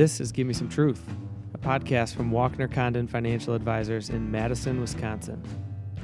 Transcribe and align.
This 0.00 0.18
is 0.18 0.32
Give 0.32 0.46
Me 0.46 0.54
Some 0.54 0.70
Truth, 0.70 1.04
a 1.52 1.58
podcast 1.58 2.14
from 2.14 2.30
Walkner 2.30 2.72
Condon 2.72 3.06
Financial 3.06 3.52
Advisors 3.52 4.08
in 4.08 4.30
Madison, 4.30 4.80
Wisconsin. 4.80 5.42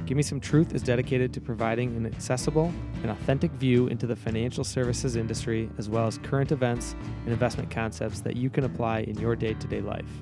Give 0.05 0.15
Me 0.15 0.21
Some 0.21 0.39
Truth 0.39 0.75
is 0.75 0.83
dedicated 0.83 1.33
to 1.33 1.41
providing 1.41 1.95
an 1.95 2.05
accessible 2.05 2.71
and 3.01 3.09
authentic 3.09 3.49
view 3.53 3.87
into 3.87 4.05
the 4.05 4.15
financial 4.15 4.63
services 4.63 5.15
industry, 5.15 5.67
as 5.79 5.89
well 5.89 6.05
as 6.05 6.19
current 6.19 6.51
events 6.51 6.95
and 7.23 7.29
investment 7.29 7.71
concepts 7.71 8.21
that 8.21 8.35
you 8.35 8.51
can 8.51 8.65
apply 8.65 8.99
in 8.99 9.17
your 9.17 9.35
day 9.35 9.55
to 9.55 9.67
day 9.67 9.81
life. 9.81 10.21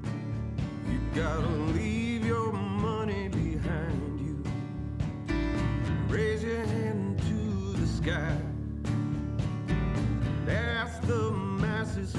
You 0.89 1.01
gotta 1.13 1.45
leave 1.45 2.25
your 2.25 2.53
money 2.53 3.27
behind 3.27 4.21
you. 4.21 5.35
Raise 6.07 6.41
your 6.41 6.65
hand 6.65 7.19
to 7.23 7.73
the 7.77 7.87
sky. 7.87 8.37
The 11.07 11.31
masses 11.31 12.15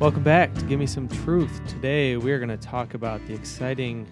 Welcome 0.00 0.24
back 0.24 0.52
to 0.54 0.64
Give 0.64 0.80
Me 0.80 0.86
Some 0.86 1.06
Truth. 1.08 1.60
Today 1.68 2.16
we 2.16 2.32
are 2.32 2.38
going 2.38 2.48
to 2.48 2.56
talk 2.56 2.94
about 2.94 3.24
the 3.28 3.34
exciting 3.34 4.08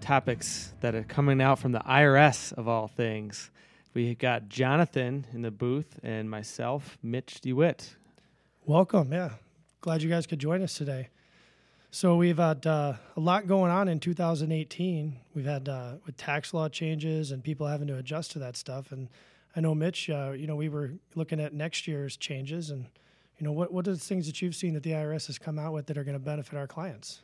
topics 0.00 0.74
that 0.80 0.96
are 0.96 1.04
coming 1.04 1.40
out 1.40 1.60
from 1.60 1.70
the 1.70 1.78
IRS 1.78 2.52
of 2.54 2.66
all 2.66 2.88
things. 2.88 3.52
We 3.94 4.08
have 4.08 4.18
got 4.18 4.48
Jonathan 4.48 5.24
in 5.32 5.42
the 5.42 5.52
booth 5.52 6.00
and 6.02 6.28
myself, 6.28 6.98
Mitch 7.00 7.40
DeWitt. 7.40 7.94
Welcome. 8.64 9.12
Yeah. 9.12 9.30
Glad 9.82 10.02
you 10.02 10.10
guys 10.10 10.26
could 10.26 10.40
join 10.40 10.62
us 10.62 10.74
today. 10.74 11.10
So 11.92 12.16
we've 12.16 12.38
had 12.38 12.66
uh, 12.66 12.94
a 13.16 13.20
lot 13.20 13.46
going 13.46 13.70
on 13.70 13.86
in 13.86 14.00
2018. 14.00 15.16
We've 15.32 15.44
had 15.44 15.68
uh, 15.68 15.92
with 16.04 16.16
tax 16.16 16.52
law 16.52 16.68
changes 16.68 17.30
and 17.30 17.44
people 17.44 17.68
having 17.68 17.86
to 17.86 17.96
adjust 17.96 18.32
to 18.32 18.40
that 18.40 18.56
stuff. 18.56 18.90
And 18.90 19.08
I 19.56 19.60
know 19.60 19.74
Mitch, 19.74 20.10
uh, 20.10 20.32
you 20.32 20.46
know, 20.46 20.54
we 20.54 20.68
were 20.68 20.92
looking 21.14 21.40
at 21.40 21.54
next 21.54 21.88
year's 21.88 22.16
changes 22.16 22.70
and, 22.70 22.86
you 23.38 23.44
know, 23.44 23.52
what, 23.52 23.72
what 23.72 23.88
are 23.88 23.92
the 23.92 23.98
things 23.98 24.26
that 24.26 24.42
you've 24.42 24.54
seen 24.54 24.74
that 24.74 24.82
the 24.82 24.90
IRS 24.90 25.26
has 25.28 25.38
come 25.38 25.58
out 25.58 25.72
with 25.72 25.86
that 25.86 25.96
are 25.96 26.04
going 26.04 26.18
to 26.18 26.22
benefit 26.22 26.58
our 26.58 26.66
clients? 26.66 27.22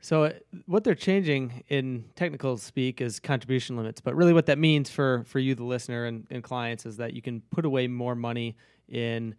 So 0.00 0.24
uh, 0.24 0.32
what 0.66 0.84
they're 0.84 0.94
changing 0.94 1.64
in 1.68 2.04
technical 2.14 2.56
speak 2.56 3.00
is 3.00 3.20
contribution 3.20 3.76
limits, 3.76 4.00
but 4.00 4.14
really 4.14 4.32
what 4.32 4.46
that 4.46 4.58
means 4.58 4.88
for 4.88 5.24
for 5.26 5.40
you, 5.40 5.54
the 5.54 5.64
listener 5.64 6.06
and, 6.06 6.26
and 6.30 6.42
clients, 6.42 6.86
is 6.86 6.96
that 6.98 7.14
you 7.14 7.22
can 7.22 7.42
put 7.50 7.64
away 7.64 7.88
more 7.88 8.14
money 8.14 8.56
in 8.88 9.34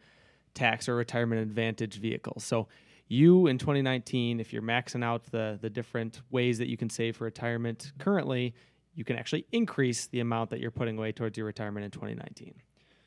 tax 0.54 0.90
or 0.90 0.96
retirement 0.96 1.42
advantage 1.42 2.00
vehicles. 2.00 2.44
So 2.44 2.68
you 3.08 3.48
in 3.48 3.58
2019, 3.58 4.40
if 4.40 4.52
you're 4.52 4.62
maxing 4.62 5.04
out 5.04 5.24
the 5.32 5.58
the 5.62 5.70
different 5.70 6.22
ways 6.30 6.58
that 6.58 6.68
you 6.68 6.76
can 6.76 6.90
save 6.90 7.16
for 7.16 7.24
retirement 7.24 7.94
currently, 7.98 8.54
you 9.00 9.06
can 9.06 9.16
actually 9.16 9.46
increase 9.54 10.08
the 10.08 10.20
amount 10.20 10.50
that 10.50 10.60
you're 10.60 10.72
putting 10.72 10.98
away 10.98 11.14
towards 11.14 11.38
your 11.38 11.46
retirement 11.46 11.86
in 11.86 11.90
2019. 11.90 12.54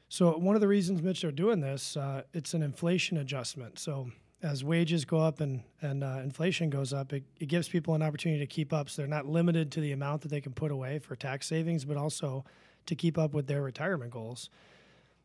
So 0.09 0.39
one 0.39 0.55
of 0.55 0.62
the 0.62 0.69
reasons, 0.69 1.03
Mitch, 1.03 1.21
they're 1.21 1.31
doing 1.31 1.61
this, 1.61 1.98
uh, 1.98 2.23
it's 2.33 2.55
an 2.55 2.62
inflation 2.62 3.19
adjustment. 3.19 3.79
So 3.79 4.11
as 4.43 4.65
wages 4.65 5.05
go 5.05 5.19
up 5.19 5.43
and 5.43 5.63
and 5.83 6.03
uh, 6.03 6.20
inflation 6.23 6.70
goes 6.70 6.95
up, 6.95 7.13
it, 7.13 7.25
it 7.39 7.47
gives 7.47 7.69
people 7.69 7.95
an 7.95 8.01
opportunity 8.01 8.41
to 8.41 8.47
keep 8.47 8.73
up. 8.73 8.89
So 8.89 9.03
they're 9.03 9.07
not 9.07 9.27
limited 9.27 9.70
to 9.73 9.83
the 9.83 9.93
amount 9.93 10.23
that 10.23 10.29
they 10.29 10.41
can 10.41 10.55
put 10.55 10.70
away 10.70 10.98
for 10.98 11.15
tax 11.15 11.47
savings, 11.47 11.85
but 11.85 11.98
also 11.98 12.47
to 12.87 12.95
keep 12.95 13.19
up 13.19 13.35
with 13.35 13.47
their 13.47 13.61
retirement 13.61 14.13
goals. 14.13 14.48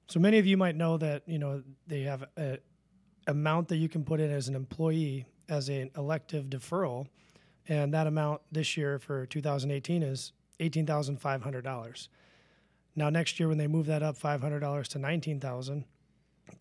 So 0.09 0.19
many 0.19 0.37
of 0.37 0.45
you 0.45 0.57
might 0.57 0.75
know 0.75 0.97
that 0.97 1.23
you 1.27 1.39
know 1.39 1.63
they 1.87 2.01
have 2.01 2.25
a 2.37 2.59
amount 3.25 3.69
that 3.69 3.77
you 3.77 3.87
can 3.87 4.03
put 4.03 4.19
in 4.19 4.31
as 4.31 4.49
an 4.49 4.55
employee 4.55 5.25
as 5.47 5.69
an 5.69 5.91
elective 5.95 6.47
deferral, 6.47 7.07
and 7.69 7.93
that 7.93 8.05
amount 8.05 8.41
this 8.51 8.75
year 8.75 8.99
for 8.99 9.25
2018 9.27 10.03
is 10.03 10.33
eighteen 10.59 10.85
thousand 10.85 11.21
five 11.21 11.41
hundred 11.41 11.63
dollars. 11.63 12.09
Now 12.95 13.09
next 13.09 13.39
year 13.39 13.47
when 13.47 13.57
they 13.57 13.67
move 13.67 13.85
that 13.87 14.03
up 14.03 14.17
five 14.17 14.41
hundred 14.41 14.59
dollars 14.59 14.87
to 14.89 14.99
nineteen 14.99 15.39
thousand, 15.39 15.85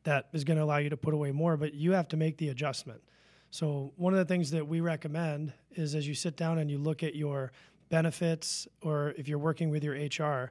that 0.05 0.29
is 0.33 0.45
going 0.45 0.57
to 0.57 0.65
allow 0.65 0.79
you 0.79 0.91
to 0.91 0.97
put 0.97 1.15
away 1.15 1.33
more, 1.33 1.57
but 1.57 1.75
you 1.75 1.93
have 1.93 2.09
to 2.09 2.17
make 2.17 2.37
the 2.39 2.49
adjustment. 2.49 3.03
So 3.51 3.93
one 3.97 4.13
of 4.13 4.19
the 4.19 4.25
things 4.25 4.51
that 4.51 4.67
we 4.67 4.81
recommend 4.81 5.53
is 5.73 5.95
as 5.95 6.07
you 6.07 6.15
sit 6.15 6.37
down 6.37 6.59
and 6.59 6.71
you 6.71 6.79
look 6.79 7.03
at 7.03 7.15
your 7.15 7.53
benefits, 7.89 8.67
or 8.83 9.15
if 9.17 9.29
you're 9.29 9.39
working 9.39 9.71
with 9.71 9.85
your 9.85 9.95
HR, 9.95 10.51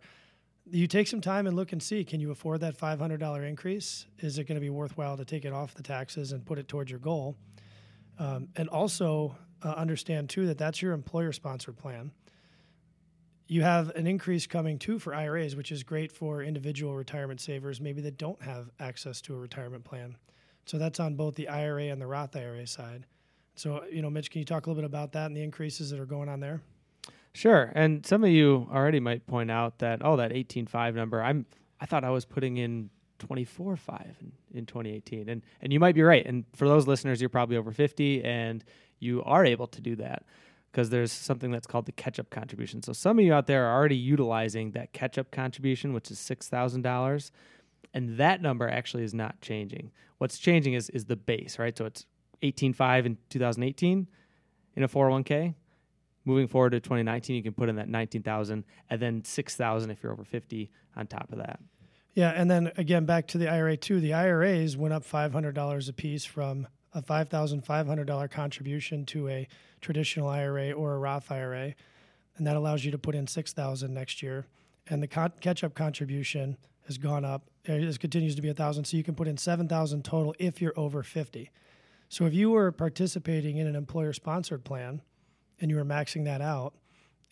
you 0.67 0.87
take 0.87 1.07
some 1.07 1.21
time 1.21 1.45
and 1.45 1.55
look 1.55 1.71
and 1.71 1.83
see 1.83 2.03
can 2.03 2.19
you 2.19 2.31
afford 2.31 2.61
that 2.61 2.77
$500 2.77 3.47
increase? 3.47 4.05
Is 4.19 4.39
it 4.39 4.45
going 4.45 4.55
to 4.55 4.61
be 4.61 4.69
worthwhile 4.69 5.17
to 5.17 5.25
take 5.25 5.45
it 5.45 5.53
off 5.53 5.75
the 5.75 5.83
taxes 5.83 6.31
and 6.31 6.45
put 6.45 6.57
it 6.57 6.67
towards 6.67 6.89
your 6.89 6.99
goal? 6.99 7.35
Um, 8.17 8.47
and 8.55 8.69
also 8.69 9.35
uh, 9.63 9.71
understand 9.71 10.29
too 10.29 10.47
that 10.47 10.57
that's 10.57 10.81
your 10.81 10.93
employer 10.93 11.31
sponsored 11.31 11.77
plan. 11.77 12.11
You 13.47 13.61
have 13.61 13.89
an 13.95 14.07
increase 14.07 14.47
coming 14.47 14.79
too 14.79 14.97
for 14.97 15.13
IRAs, 15.13 15.55
which 15.55 15.71
is 15.71 15.83
great 15.83 16.11
for 16.11 16.41
individual 16.41 16.95
retirement 16.95 17.39
savers, 17.39 17.79
maybe 17.79 18.01
that 18.01 18.17
don't 18.17 18.41
have 18.41 18.71
access 18.79 19.21
to 19.21 19.35
a 19.35 19.37
retirement 19.37 19.83
plan. 19.83 20.17
So 20.65 20.77
that's 20.77 20.99
on 20.99 21.15
both 21.15 21.35
the 21.35 21.47
IRA 21.47 21.85
and 21.85 22.01
the 22.01 22.07
Roth 22.07 22.35
IRA 22.35 22.65
side. 22.65 23.05
So, 23.55 23.83
you 23.91 24.01
know, 24.01 24.09
Mitch, 24.09 24.31
can 24.31 24.39
you 24.39 24.45
talk 24.45 24.65
a 24.65 24.69
little 24.69 24.81
bit 24.81 24.85
about 24.85 25.11
that 25.13 25.27
and 25.27 25.37
the 25.37 25.43
increases 25.43 25.91
that 25.91 25.99
are 25.99 26.05
going 26.05 26.27
on 26.27 26.39
there? 26.39 26.61
Sure. 27.33 27.71
And 27.75 28.05
some 28.05 28.23
of 28.23 28.29
you 28.29 28.67
already 28.71 28.99
might 28.99 29.27
point 29.27 29.51
out 29.51 29.79
that 29.79 29.99
oh 30.03 30.15
that 30.15 30.31
18.5 30.31 30.95
number 30.95 31.21
I'm 31.21 31.45
I 31.81 31.85
thought 31.85 32.05
I 32.05 32.09
was 32.09 32.23
putting 32.23 32.57
in 32.57 32.89
24.5 33.19 34.05
in, 34.21 34.31
in 34.53 34.65
2018 34.65 35.27
and 35.27 35.41
and 35.61 35.73
you 35.73 35.79
might 35.79 35.95
be 35.95 36.01
right. 36.01 36.25
And 36.25 36.45
for 36.53 36.67
those 36.67 36.87
listeners 36.87 37.19
you're 37.19 37.29
probably 37.29 37.57
over 37.57 37.73
50 37.73 38.23
and 38.23 38.63
you 38.99 39.21
are 39.23 39.45
able 39.45 39.67
to 39.67 39.81
do 39.81 39.97
that 39.97 40.23
because 40.75 40.89
there's 40.89 41.13
something 41.13 41.51
that's 41.51 41.65
called 41.65 41.85
the 41.85 41.93
catch-up 41.93 42.29
contribution. 42.29 42.83
So 42.83 42.91
some 42.91 43.17
of 43.17 43.23
you 43.23 43.33
out 43.33 43.47
there 43.47 43.65
are 43.65 43.73
already 43.73 43.95
utilizing 43.95 44.71
that 44.71 44.91
catch-up 44.91 45.31
contribution 45.31 45.93
which 45.93 46.11
is 46.11 46.17
$6,000 46.17 47.31
and 47.93 48.17
that 48.17 48.41
number 48.41 48.67
actually 48.67 49.05
is 49.05 49.13
not 49.13 49.39
changing. 49.39 49.93
What's 50.17 50.37
changing 50.37 50.73
is 50.73 50.89
is 50.89 51.05
the 51.05 51.15
base, 51.15 51.57
right? 51.57 51.77
So 51.77 51.85
it's 51.85 52.05
18.5 52.43 53.05
in 53.05 53.17
2018 53.29 54.07
in 54.75 54.83
a 54.83 54.89
401k 54.89 55.55
moving 56.25 56.49
forward 56.49 56.71
to 56.71 56.81
2019, 56.81 57.37
you 57.37 57.43
can 57.43 57.53
put 57.53 57.69
in 57.69 57.77
that 57.77 57.87
19,000 57.87 58.65
and 58.89 59.01
then 59.01 59.23
6,000 59.23 59.91
if 59.91 60.03
you're 60.03 60.11
over 60.11 60.25
50 60.25 60.71
on 60.97 61.07
top 61.07 61.31
of 61.31 61.37
that. 61.37 61.59
Yeah, 62.15 62.31
and 62.31 62.51
then 62.51 62.73
again 62.75 63.05
back 63.05 63.27
to 63.27 63.37
the 63.37 63.47
IRA 63.47 63.77
too. 63.77 64.01
The 64.01 64.13
IRAs 64.13 64.75
went 64.75 64.93
up 64.93 65.05
five 65.05 65.31
hundred 65.31 65.55
dollars 65.55 65.87
a 65.89 65.93
piece 65.93 66.25
from 66.25 66.67
a 66.95 67.01
five 67.01 67.29
thousand 67.29 67.65
five 67.65 67.85
hundred 67.85 68.07
dollar 68.07 68.27
contribution 68.27 69.05
to 69.05 69.27
a 69.29 69.47
traditional 69.81 70.27
IRA 70.27 70.71
or 70.71 70.95
a 70.95 70.97
Roth 70.97 71.31
IRA, 71.31 71.75
and 72.37 72.47
that 72.47 72.55
allows 72.55 72.83
you 72.83 72.91
to 72.91 72.97
put 72.97 73.13
in 73.13 73.27
six 73.27 73.53
thousand 73.53 73.93
next 73.93 74.23
year. 74.23 74.47
And 74.87 75.03
the 75.03 75.07
con- 75.07 75.33
catch-up 75.41 75.73
contribution 75.73 76.57
has 76.85 76.97
gone 76.97 77.25
up. 77.25 77.43
It 77.65 77.99
continues 77.99 78.35
to 78.35 78.41
be 78.41 78.49
a 78.49 78.53
thousand, 78.53 78.85
so 78.85 78.97
you 78.97 79.03
can 79.03 79.15
put 79.15 79.27
in 79.27 79.37
seven 79.37 79.67
thousand 79.67 80.05
total 80.05 80.33
if 80.39 80.61
you're 80.61 80.77
over 80.77 81.03
fifty. 81.03 81.51
So 82.07 82.25
if 82.25 82.33
you 82.33 82.51
were 82.51 82.71
participating 82.71 83.57
in 83.57 83.67
an 83.67 83.75
employer-sponsored 83.75 84.63
plan, 84.63 85.01
and 85.59 85.71
you 85.71 85.77
were 85.77 85.85
maxing 85.85 86.23
that 86.25 86.41
out, 86.41 86.75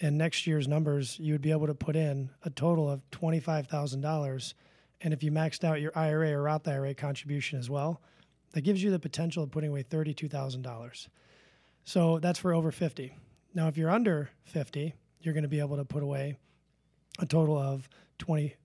and 0.01 0.17
next 0.17 0.47
year's 0.47 0.67
numbers, 0.67 1.19
you 1.19 1.33
would 1.33 1.41
be 1.41 1.51
able 1.51 1.67
to 1.67 1.75
put 1.75 1.95
in 1.95 2.31
a 2.43 2.49
total 2.49 2.89
of 2.89 3.01
$25,000. 3.11 4.53
And 5.01 5.13
if 5.13 5.21
you 5.21 5.31
maxed 5.31 5.63
out 5.63 5.79
your 5.79 5.91
IRA 5.95 6.31
or 6.31 6.41
Roth 6.41 6.67
IRA 6.67 6.95
contribution 6.95 7.59
as 7.59 7.69
well, 7.69 8.01
that 8.53 8.61
gives 8.61 8.81
you 8.81 8.89
the 8.91 8.99
potential 8.99 9.43
of 9.43 9.51
putting 9.51 9.69
away 9.69 9.83
$32,000. 9.83 11.07
So 11.83 12.19
that's 12.19 12.39
for 12.39 12.53
over 12.53 12.71
50. 12.71 13.13
Now, 13.53 13.67
if 13.67 13.77
you're 13.77 13.91
under 13.91 14.29
50, 14.45 14.93
you're 15.21 15.33
going 15.33 15.43
to 15.43 15.49
be 15.49 15.59
able 15.59 15.77
to 15.77 15.85
put 15.85 16.01
away 16.01 16.37
a 17.19 17.25
total 17.25 17.57
of 17.57 17.89
$25,000 18.19 18.55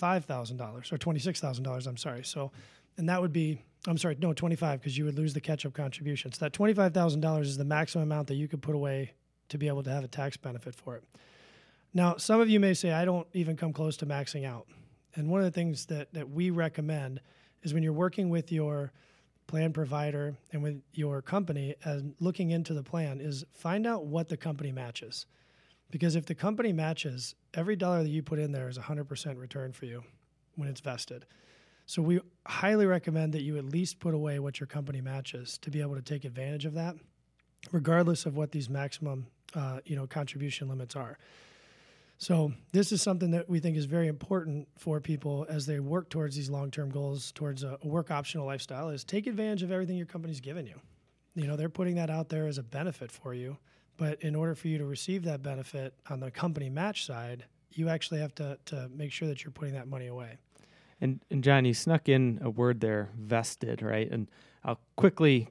or 0.00 0.98
$26,000, 0.98 1.86
I'm 1.86 1.96
sorry. 1.96 2.24
So, 2.24 2.52
and 2.96 3.08
that 3.08 3.20
would 3.20 3.32
be 3.32 3.60
I'm 3.86 3.98
sorry, 3.98 4.16
no, 4.20 4.32
25 4.32 4.80
because 4.80 4.98
you 4.98 5.04
would 5.04 5.16
lose 5.16 5.34
the 5.34 5.40
catch-up 5.40 5.72
contribution. 5.72 6.32
So 6.32 6.44
that 6.44 6.52
$25,000 6.52 7.42
is 7.42 7.56
the 7.56 7.64
maximum 7.64 8.02
amount 8.02 8.28
that 8.28 8.34
you 8.34 8.48
could 8.48 8.60
put 8.60 8.74
away 8.74 9.12
to 9.50 9.58
be 9.58 9.68
able 9.68 9.82
to 9.84 9.90
have 9.90 10.04
a 10.04 10.08
tax 10.08 10.36
benefit 10.36 10.74
for 10.74 10.96
it. 10.96 11.04
Now, 11.94 12.16
some 12.16 12.40
of 12.40 12.50
you 12.50 12.60
may 12.60 12.74
say 12.74 12.92
I 12.92 13.04
don't 13.04 13.26
even 13.32 13.56
come 13.56 13.72
close 13.72 13.96
to 13.98 14.06
maxing 14.06 14.44
out. 14.44 14.66
And 15.14 15.30
one 15.30 15.40
of 15.40 15.44
the 15.44 15.50
things 15.50 15.86
that 15.86 16.12
that 16.12 16.28
we 16.28 16.50
recommend 16.50 17.20
is 17.62 17.74
when 17.74 17.82
you're 17.82 17.92
working 17.92 18.28
with 18.28 18.52
your 18.52 18.92
plan 19.46 19.72
provider 19.72 20.36
and 20.52 20.62
with 20.62 20.80
your 20.92 21.22
company 21.22 21.74
and 21.84 22.14
looking 22.20 22.50
into 22.50 22.74
the 22.74 22.82
plan 22.82 23.20
is 23.20 23.44
find 23.52 23.86
out 23.86 24.06
what 24.06 24.28
the 24.28 24.36
company 24.36 24.70
matches. 24.70 25.26
Because 25.90 26.16
if 26.16 26.26
the 26.26 26.34
company 26.34 26.72
matches, 26.72 27.34
every 27.54 27.74
dollar 27.74 28.02
that 28.02 28.10
you 28.10 28.22
put 28.22 28.38
in 28.38 28.52
there 28.52 28.68
is 28.68 28.78
100% 28.78 29.38
return 29.38 29.72
for 29.72 29.86
you 29.86 30.02
when 30.56 30.68
it's 30.68 30.80
vested. 30.80 31.24
So 31.86 32.02
we 32.02 32.20
highly 32.46 32.84
recommend 32.84 33.32
that 33.32 33.42
you 33.42 33.56
at 33.56 33.64
least 33.64 33.98
put 33.98 34.12
away 34.12 34.38
what 34.38 34.60
your 34.60 34.66
company 34.66 35.00
matches 35.00 35.56
to 35.62 35.70
be 35.70 35.80
able 35.80 35.94
to 35.94 36.02
take 36.02 36.26
advantage 36.26 36.66
of 36.66 36.74
that, 36.74 36.96
regardless 37.72 38.26
of 38.26 38.36
what 38.36 38.52
these 38.52 38.68
maximum 38.68 39.26
uh, 39.54 39.80
you 39.86 39.96
know 39.96 40.06
contribution 40.06 40.68
limits 40.68 40.94
are. 40.94 41.16
So 42.20 42.52
this 42.72 42.90
is 42.90 43.00
something 43.00 43.30
that 43.30 43.48
we 43.48 43.60
think 43.60 43.76
is 43.76 43.84
very 43.84 44.08
important 44.08 44.66
for 44.76 45.00
people 45.00 45.46
as 45.48 45.66
they 45.66 45.78
work 45.78 46.10
towards 46.10 46.34
these 46.34 46.50
long-term 46.50 46.90
goals, 46.90 47.30
towards 47.30 47.62
a, 47.62 47.78
work 47.84 48.10
optional 48.10 48.44
lifestyle. 48.44 48.88
Is 48.88 49.04
take 49.04 49.28
advantage 49.28 49.62
of 49.62 49.70
everything 49.70 49.96
your 49.96 50.06
company's 50.06 50.40
given 50.40 50.66
you. 50.66 50.74
You 51.34 51.46
know 51.46 51.56
they're 51.56 51.68
putting 51.68 51.94
that 51.94 52.10
out 52.10 52.28
there 52.28 52.48
as 52.48 52.58
a 52.58 52.64
benefit 52.64 53.12
for 53.12 53.34
you, 53.34 53.56
but 53.96 54.20
in 54.20 54.34
order 54.34 54.56
for 54.56 54.66
you 54.66 54.78
to 54.78 54.84
receive 54.84 55.22
that 55.24 55.44
benefit 55.44 55.94
on 56.10 56.18
the 56.18 56.32
company 56.32 56.68
match 56.68 57.06
side, 57.06 57.44
you 57.70 57.88
actually 57.88 58.18
have 58.18 58.34
to, 58.34 58.58
to 58.66 58.90
make 58.92 59.12
sure 59.12 59.28
that 59.28 59.44
you're 59.44 59.52
putting 59.52 59.74
that 59.74 59.86
money 59.86 60.08
away. 60.08 60.38
And, 61.00 61.20
and 61.30 61.44
John, 61.44 61.64
you 61.64 61.74
snuck 61.74 62.08
in 62.08 62.40
a 62.42 62.50
word 62.50 62.80
there, 62.80 63.10
vested, 63.16 63.80
right? 63.80 64.10
And 64.10 64.26
I'll 64.64 64.80
quickly 64.96 65.50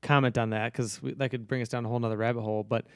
comment 0.00 0.38
on 0.38 0.50
that 0.50 0.72
because 0.72 1.00
that 1.02 1.30
could 1.30 1.48
bring 1.48 1.62
us 1.62 1.68
down 1.68 1.84
a 1.84 1.88
whole 1.88 1.98
nother 1.98 2.16
rabbit 2.16 2.42
hole. 2.42 2.62
But 2.62 2.86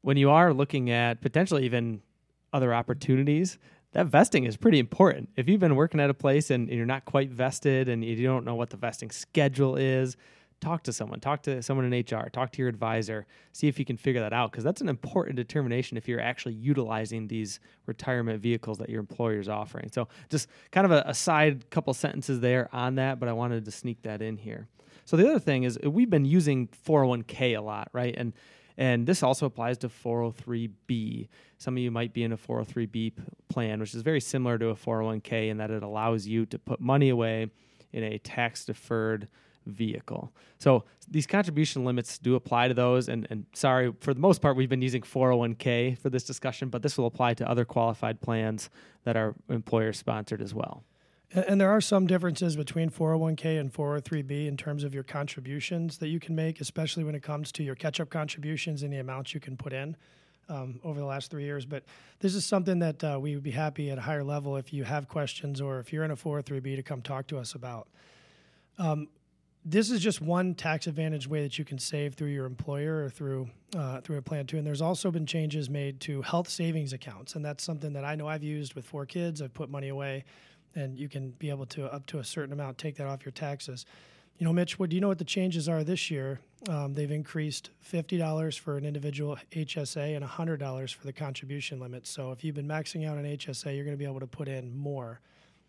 when 0.00 0.16
you 0.16 0.30
are 0.30 0.52
looking 0.52 0.90
at 0.90 1.20
potentially 1.20 1.64
even 1.64 2.02
other 2.52 2.74
opportunities, 2.74 3.58
that 3.92 4.06
vesting 4.06 4.44
is 4.44 4.56
pretty 4.56 4.78
important. 4.78 5.28
If 5.36 5.48
you've 5.48 5.60
been 5.60 5.76
working 5.76 6.00
at 6.00 6.10
a 6.10 6.14
place 6.14 6.50
and 6.50 6.68
you're 6.68 6.86
not 6.86 7.04
quite 7.04 7.30
vested 7.30 7.88
and 7.88 8.04
you 8.04 8.22
don't 8.22 8.44
know 8.44 8.54
what 8.54 8.70
the 8.70 8.76
vesting 8.76 9.10
schedule 9.10 9.76
is, 9.76 10.16
talk 10.60 10.82
to 10.84 10.92
someone, 10.92 11.20
talk 11.20 11.42
to 11.42 11.62
someone 11.62 11.90
in 11.90 12.00
HR, 12.00 12.28
talk 12.28 12.52
to 12.52 12.58
your 12.58 12.68
advisor, 12.68 13.26
see 13.52 13.66
if 13.66 13.78
you 13.78 13.84
can 13.84 13.96
figure 13.96 14.20
that 14.20 14.32
out 14.32 14.52
because 14.52 14.62
that's 14.62 14.80
an 14.80 14.88
important 14.88 15.36
determination 15.36 15.96
if 15.96 16.06
you're 16.06 16.20
actually 16.20 16.54
utilizing 16.54 17.26
these 17.26 17.60
retirement 17.86 18.40
vehicles 18.40 18.78
that 18.78 18.88
your 18.88 19.00
employer 19.00 19.40
is 19.40 19.48
offering. 19.48 19.90
So, 19.90 20.08
just 20.28 20.48
kind 20.70 20.84
of 20.84 20.92
a, 20.92 21.02
a 21.06 21.14
side 21.14 21.68
couple 21.70 21.94
sentences 21.94 22.40
there 22.40 22.68
on 22.72 22.96
that, 22.96 23.18
but 23.18 23.28
I 23.28 23.32
wanted 23.32 23.64
to 23.64 23.70
sneak 23.70 24.02
that 24.02 24.22
in 24.22 24.36
here. 24.36 24.68
So, 25.04 25.16
the 25.16 25.28
other 25.28 25.38
thing 25.40 25.64
is 25.64 25.78
we've 25.82 26.10
been 26.10 26.26
using 26.26 26.68
401k 26.86 27.56
a 27.56 27.62
lot, 27.62 27.88
right? 27.92 28.14
And 28.16 28.34
and 28.76 29.06
this 29.06 29.22
also 29.22 29.46
applies 29.46 29.78
to 29.78 29.88
403b. 29.88 31.28
Some 31.58 31.74
of 31.76 31.82
you 31.82 31.90
might 31.90 32.12
be 32.12 32.22
in 32.22 32.32
a 32.32 32.36
403b 32.36 33.12
plan, 33.48 33.80
which 33.80 33.94
is 33.94 34.02
very 34.02 34.20
similar 34.20 34.58
to 34.58 34.68
a 34.68 34.74
401k 34.74 35.50
in 35.50 35.58
that 35.58 35.70
it 35.70 35.82
allows 35.82 36.26
you 36.26 36.46
to 36.46 36.58
put 36.58 36.80
money 36.80 37.10
away 37.10 37.50
in 37.92 38.04
a 38.04 38.18
tax 38.18 38.64
deferred 38.64 39.28
vehicle. 39.66 40.32
So 40.58 40.84
these 41.08 41.26
contribution 41.26 41.84
limits 41.84 42.18
do 42.18 42.34
apply 42.34 42.68
to 42.68 42.74
those. 42.74 43.08
And, 43.08 43.26
and 43.30 43.46
sorry, 43.52 43.92
for 44.00 44.14
the 44.14 44.20
most 44.20 44.40
part, 44.40 44.56
we've 44.56 44.68
been 44.68 44.82
using 44.82 45.02
401k 45.02 45.98
for 45.98 46.10
this 46.10 46.24
discussion, 46.24 46.68
but 46.68 46.82
this 46.82 46.96
will 46.96 47.06
apply 47.06 47.34
to 47.34 47.48
other 47.48 47.64
qualified 47.64 48.20
plans 48.20 48.70
that 49.04 49.16
are 49.16 49.34
employer 49.48 49.92
sponsored 49.92 50.40
as 50.40 50.54
well. 50.54 50.84
And 51.32 51.60
there 51.60 51.70
are 51.70 51.80
some 51.80 52.08
differences 52.08 52.56
between 52.56 52.90
401k 52.90 53.60
and 53.60 53.72
403b 53.72 54.48
in 54.48 54.56
terms 54.56 54.82
of 54.82 54.92
your 54.92 55.04
contributions 55.04 55.98
that 55.98 56.08
you 56.08 56.18
can 56.18 56.34
make, 56.34 56.60
especially 56.60 57.04
when 57.04 57.14
it 57.14 57.22
comes 57.22 57.52
to 57.52 57.62
your 57.62 57.76
catch 57.76 58.00
up 58.00 58.10
contributions 58.10 58.82
and 58.82 58.92
the 58.92 58.98
amounts 58.98 59.32
you 59.32 59.38
can 59.38 59.56
put 59.56 59.72
in 59.72 59.96
um, 60.48 60.80
over 60.82 60.98
the 60.98 61.06
last 61.06 61.30
three 61.30 61.44
years. 61.44 61.64
But 61.64 61.84
this 62.18 62.34
is 62.34 62.44
something 62.44 62.80
that 62.80 63.04
uh, 63.04 63.18
we 63.20 63.36
would 63.36 63.44
be 63.44 63.52
happy 63.52 63.90
at 63.90 63.98
a 63.98 64.00
higher 64.00 64.24
level 64.24 64.56
if 64.56 64.72
you 64.72 64.82
have 64.82 65.08
questions 65.08 65.60
or 65.60 65.78
if 65.78 65.92
you're 65.92 66.02
in 66.02 66.10
a 66.10 66.16
403b 66.16 66.74
to 66.74 66.82
come 66.82 67.00
talk 67.00 67.28
to 67.28 67.38
us 67.38 67.54
about. 67.54 67.86
Um, 68.78 69.08
this 69.64 69.90
is 69.90 70.00
just 70.00 70.20
one 70.20 70.54
tax 70.54 70.86
advantage 70.86 71.28
way 71.28 71.42
that 71.42 71.58
you 71.58 71.64
can 71.64 71.78
save 71.78 72.14
through 72.14 72.30
your 72.30 72.46
employer 72.46 73.04
or 73.04 73.10
through 73.10 73.50
uh, 73.76 74.00
through 74.00 74.16
a 74.16 74.22
plan 74.22 74.46
too. 74.46 74.56
And 74.56 74.66
there's 74.66 74.80
also 74.80 75.10
been 75.10 75.26
changes 75.26 75.68
made 75.68 76.00
to 76.00 76.22
health 76.22 76.48
savings 76.48 76.92
accounts, 76.92 77.36
and 77.36 77.44
that's 77.44 77.62
something 77.62 77.92
that 77.92 78.04
I 78.04 78.14
know 78.14 78.26
I've 78.26 78.42
used 78.42 78.74
with 78.74 78.84
four 78.84 79.04
kids. 79.04 79.42
I've 79.42 79.52
put 79.52 79.68
money 79.68 79.90
away, 79.90 80.24
and 80.74 80.98
you 80.98 81.08
can 81.08 81.30
be 81.30 81.50
able 81.50 81.66
to 81.66 81.92
up 81.92 82.06
to 82.06 82.18
a 82.18 82.24
certain 82.24 82.52
amount 82.52 82.78
take 82.78 82.96
that 82.96 83.06
off 83.06 83.24
your 83.24 83.32
taxes. 83.32 83.84
You 84.38 84.46
know, 84.46 84.52
Mitch, 84.52 84.78
what 84.78 84.88
do 84.88 84.96
you 84.96 85.00
know 85.00 85.08
what 85.08 85.18
the 85.18 85.24
changes 85.24 85.68
are 85.68 85.84
this 85.84 86.10
year? 86.10 86.40
Um, 86.68 86.94
they've 86.94 87.10
increased 87.10 87.70
fifty 87.80 88.16
dollars 88.16 88.56
for 88.56 88.76
an 88.76 88.84
individual 88.84 89.36
HSA 89.52 90.16
and 90.16 90.24
hundred 90.24 90.58
dollars 90.58 90.92
for 90.92 91.04
the 91.06 91.12
contribution 91.12 91.78
limit. 91.78 92.06
So 92.06 92.32
if 92.32 92.42
you've 92.44 92.54
been 92.54 92.68
maxing 92.68 93.06
out 93.08 93.18
an 93.18 93.24
HSA, 93.24 93.74
you're 93.74 93.84
going 93.84 93.96
to 93.96 93.98
be 93.98 94.06
able 94.06 94.20
to 94.20 94.26
put 94.26 94.48
in 94.48 94.74
more. 94.76 95.20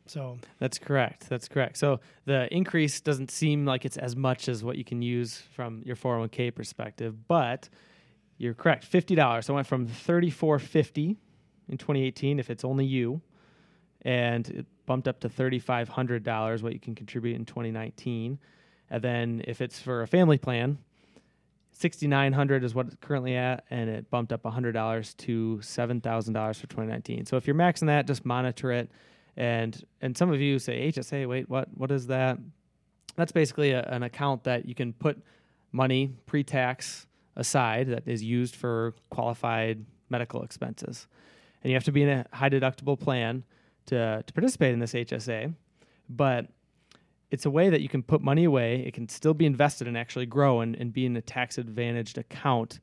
So 0.06 0.38
that's 0.59 0.80
correct. 0.80 1.30
That's 1.30 1.48
correct. 1.48 1.77
So 1.77 2.00
the 2.25 2.53
increase 2.53 3.01
doesn't 3.01 3.31
seem 3.31 3.65
like 3.65 3.86
it's 3.86 3.98
as 3.98 4.15
much 4.15 4.50
as 4.50 4.63
what 4.63 4.77
you 4.77 4.83
can 4.83 5.01
use 5.01 5.42
from 5.53 5.83
your 5.86 5.95
401k 5.95 6.53
perspective, 6.53 7.27
but 7.27 7.69
you're 8.38 8.53
correct. 8.53 8.83
Fifty 8.83 9.15
dollars. 9.15 9.45
So 9.45 9.53
it 9.53 9.56
went 9.56 9.68
from 9.68 9.88
thirty 9.88 10.30
four 10.30 10.59
fifty 10.59 11.18
in 11.69 11.77
2018 11.77 12.39
if 12.39 12.50
it's 12.50 12.65
only 12.65 12.86
you, 12.86 13.21
and 14.01 14.65
bumped 14.91 15.07
up 15.07 15.19
to 15.21 15.29
thirty 15.29 15.59
five 15.59 15.89
hundred 15.89 16.23
dollars 16.23 16.61
what 16.61 16.73
you 16.73 16.79
can 16.79 16.95
contribute 16.95 17.35
in 17.35 17.45
2019, 17.45 18.39
and 18.89 19.03
then 19.03 19.41
if 19.47 19.61
it's 19.61 19.79
for 19.79 20.01
a 20.01 20.07
family 20.07 20.38
plan. 20.38 20.77
6900 21.73 22.63
is 22.63 22.75
what 22.75 22.85
it's 22.85 22.97
currently 23.01 23.35
at 23.35 23.63
and 23.71 23.89
it 23.89 24.07
bumped 24.11 24.31
up 24.31 24.43
$100 24.43 25.17
to 25.17 25.59
$7000 25.63 26.55
for 26.55 26.67
2019 26.67 27.25
so 27.25 27.38
if 27.38 27.47
you're 27.47 27.55
maxing 27.55 27.88
that 27.88 28.05
just 28.05 28.23
monitor 28.23 28.71
it 28.71 28.91
and 29.38 29.83
and 30.01 30.17
some 30.17 30.31
of 30.31 30.41
you 30.41 30.59
say 30.59 30.91
HSA. 30.91 31.27
Wait, 31.27 31.49
what? 31.49 31.69
What 31.75 31.91
is 31.91 32.07
that? 32.07 32.38
That's 33.15 33.31
basically 33.31 33.71
a, 33.71 33.83
an 33.83 34.03
account 34.03 34.43
that 34.43 34.65
you 34.65 34.75
can 34.75 34.93
put 34.93 35.21
money 35.71 36.13
pre-tax 36.25 37.07
aside 37.35 37.88
that 37.88 38.07
is 38.07 38.23
used 38.23 38.55
for 38.55 38.93
qualified 39.09 39.85
medical 40.09 40.43
expenses, 40.43 41.07
and 41.63 41.71
you 41.71 41.75
have 41.75 41.85
to 41.85 41.91
be 41.91 42.03
in 42.03 42.09
a 42.09 42.25
high 42.33 42.49
deductible 42.49 42.99
plan 42.99 43.43
to 43.91 44.23
to 44.25 44.33
participate 44.33 44.73
in 44.73 44.79
this 44.79 44.93
HSA. 44.93 45.53
But 46.09 46.47
it's 47.29 47.45
a 47.45 47.49
way 47.49 47.69
that 47.69 47.81
you 47.81 47.88
can 47.88 48.03
put 48.03 48.21
money 48.21 48.43
away. 48.43 48.83
It 48.85 48.93
can 48.93 49.07
still 49.07 49.33
be 49.33 49.45
invested 49.45 49.88
and 49.88 49.97
actually 49.97 50.25
grow 50.25 50.59
and, 50.59 50.75
and 50.75 50.91
be 50.91 51.05
in 51.05 51.15
a 51.15 51.21
tax 51.21 51.57
advantaged 51.57 52.17
account 52.17 52.79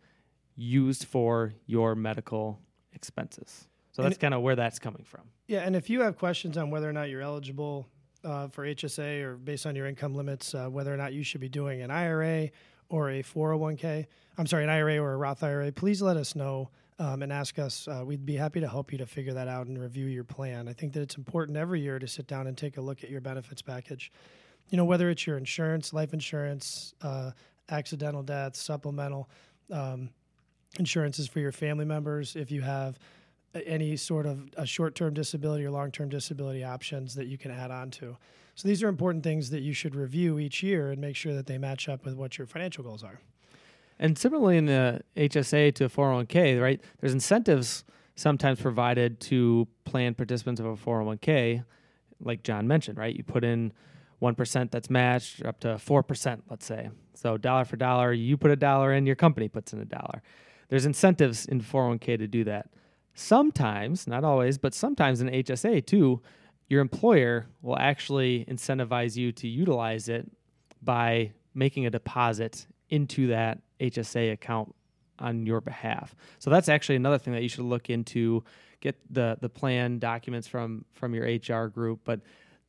used 0.57 1.05
for 1.05 1.53
your 1.67 1.95
medical 1.95 2.59
expenses. 2.93 3.69
So 3.93 4.03
that's 4.03 4.17
kind 4.17 4.33
of 4.33 4.43
where 4.43 4.57
that's 4.57 4.79
coming 4.79 5.05
from. 5.05 5.23
Yeah, 5.49 5.61
and 5.61 5.75
if 5.75 5.91
you 5.91 6.03
have 6.03 6.17
questions 6.17 6.57
on 6.57 6.71
whether 6.71 6.89
or 6.89 6.93
not 6.93 7.09
you're 7.09 7.21
eligible 7.21 7.89
uh, 8.25 8.49
for 8.49 8.65
HSA 8.65 9.23
or 9.23 9.37
based 9.37 9.67
on 9.67 9.75
your 9.75 9.87
income 9.87 10.15
limits, 10.15 10.55
uh, 10.55 10.69
whether 10.69 10.93
or 10.93 10.97
not 10.97 11.13
you 11.13 11.25
should 11.25 11.41
be 11.41 11.49
doing 11.49 11.83
an 11.83 11.91
IRA 11.91 12.51
or 12.89 13.11
a 13.11 13.23
401k, 13.23 14.07
I'm 14.39 14.47
sorry, 14.47 14.65
an 14.65 14.71
IRA 14.71 14.99
or 14.99 15.13
a 15.13 15.17
Roth 15.17 15.43
IRA, 15.43 15.73
please 15.73 16.01
let 16.01 16.17
us 16.17 16.37
know 16.37 16.71
um, 16.99 17.23
and 17.23 17.33
ask 17.33 17.59
us. 17.59 17.87
Uh, 17.89 18.03
we'd 18.05 18.27
be 18.27 18.37
happy 18.37 18.61
to 18.61 18.69
help 18.69 18.93
you 18.93 18.99
to 18.99 19.07
figure 19.07 19.33
that 19.33 19.49
out 19.49 19.67
and 19.67 19.81
review 19.81 20.07
your 20.07 20.25
plan. 20.25 20.69
I 20.69 20.73
think 20.73 20.93
that 20.95 21.01
it's 21.01 21.17
important 21.17 21.57
every 21.57 21.81
year 21.81 21.99
to 21.99 22.09
sit 22.09 22.27
down 22.27 22.47
and 22.47 22.57
take 22.57 22.77
a 22.77 22.81
look 22.81 23.05
at 23.05 23.11
your 23.11 23.21
benefits 23.21 23.63
package. 23.63 24.11
You 24.71 24.77
know, 24.77 24.85
whether 24.85 25.09
it's 25.09 25.27
your 25.27 25.39
insurance, 25.39 25.93
life 25.93 26.13
insurance, 26.13 26.95
uh, 27.03 27.31
accidental 27.71 28.23
death, 28.23 28.57
supplemental 28.57 29.29
um, 29.73 30.11
insurances 30.79 31.29
for 31.29 31.41
your 31.41 31.53
family 31.53 31.85
members, 31.85 32.37
if 32.37 32.51
you 32.51 32.63
have 32.63 32.99
any 33.67 33.97
sort 33.97 34.27
of 34.27 34.49
a 34.57 34.67
short-term 34.67 35.15
disability 35.15 35.65
or 35.65 35.71
long-term 35.71 36.09
disability 36.09 36.63
options 36.63 37.15
that 37.15 37.27
you 37.27 37.39
can 37.39 37.51
add 37.51 37.71
on 37.71 37.91
to. 37.91 38.17
So 38.55 38.69
these 38.69 38.83
are 38.83 38.89
important 38.89 39.25
things 39.25 39.51
that 39.51 39.61
you 39.61 39.73
should 39.73 39.95
review 39.95 40.39
each 40.39 40.63
year 40.63 40.91
and 40.91 41.01
make 41.01 41.17
sure 41.17 41.33
that 41.35 41.47
they 41.47 41.59
match 41.59 41.89
up 41.89 42.05
with 42.05 42.15
what 42.15 42.39
your 42.39 42.47
financial 42.47 42.85
goals 42.85 43.03
are. 43.03 43.21
And 43.99 44.17
similarly 44.17 44.59
in 44.59 44.67
the 44.67 45.01
HSA 45.17 45.75
to 45.77 45.85
a 45.87 45.89
401k, 45.89 46.61
right? 46.61 46.81
There's 47.01 47.13
incentives 47.13 47.85
sometimes 48.15 48.61
provided 48.61 49.21
to 49.21 49.67
plan 49.85 50.15
participants 50.15 50.61
of 50.61 50.67
a 50.67 50.77
401k, 50.77 51.65
like 52.21 52.43
John 52.43 52.67
mentioned, 52.67 52.99
right? 52.99 53.15
You 53.15 53.25
put 53.25 53.45
in 53.45 53.73
1% 54.21 54.71
that's 54.71 54.91
matched 54.91 55.45
up 55.45 55.61
to 55.61 55.69
4%, 55.69 56.41
let's 56.51 56.67
say. 56.67 56.91
So 57.15 57.37
dollar 57.37 57.65
for 57.65 57.77
dollar, 57.77 58.13
you 58.13 58.37
put 58.37 58.51
a 58.51 58.57
dollar 58.57 58.93
in, 58.93 59.07
your 59.07 59.17
company 59.17 59.49
puts 59.49 59.73
in 59.73 59.81
a 59.81 59.85
dollar. 59.85 60.23
There's 60.69 60.87
incentives 60.87 61.47
in 61.47 61.61
401k 61.61 62.19
to 62.19 62.27
do 62.27 62.45
that. 62.45 62.71
Sometimes, 63.15 64.07
not 64.07 64.25
always, 64.25 64.59
but 64.59 64.75
sometimes 64.75 65.21
in 65.21 65.29
HSA 65.29 65.87
too, 65.87 66.21
your 66.69 66.81
employer 66.81 67.47
will 67.63 67.79
actually 67.79 68.45
incentivize 68.49 69.17
you 69.17 69.33
to 69.33 69.49
utilize 69.49 70.09
it 70.09 70.31
by 70.83 71.33
making 71.55 71.87
a 71.87 71.91
deposit 71.91 72.67
into 72.91 73.29
that 73.29 73.61
HSA 73.81 74.33
account 74.33 74.75
on 75.19 75.47
your 75.47 75.61
behalf. 75.61 76.15
So 76.39 76.51
that's 76.51 76.69
actually 76.69 76.97
another 76.97 77.19
thing 77.19 77.33
that 77.35 77.43
you 77.43 77.49
should 77.49 77.65
look 77.65 77.91
into. 77.91 78.45
Get 78.81 78.97
the 79.13 79.37
the 79.41 79.49
plan 79.49 79.99
documents 79.99 80.47
from 80.47 80.85
from 80.95 81.15
your 81.15 81.25
HR 81.25 81.67
group, 81.69 82.01
but 82.05 82.21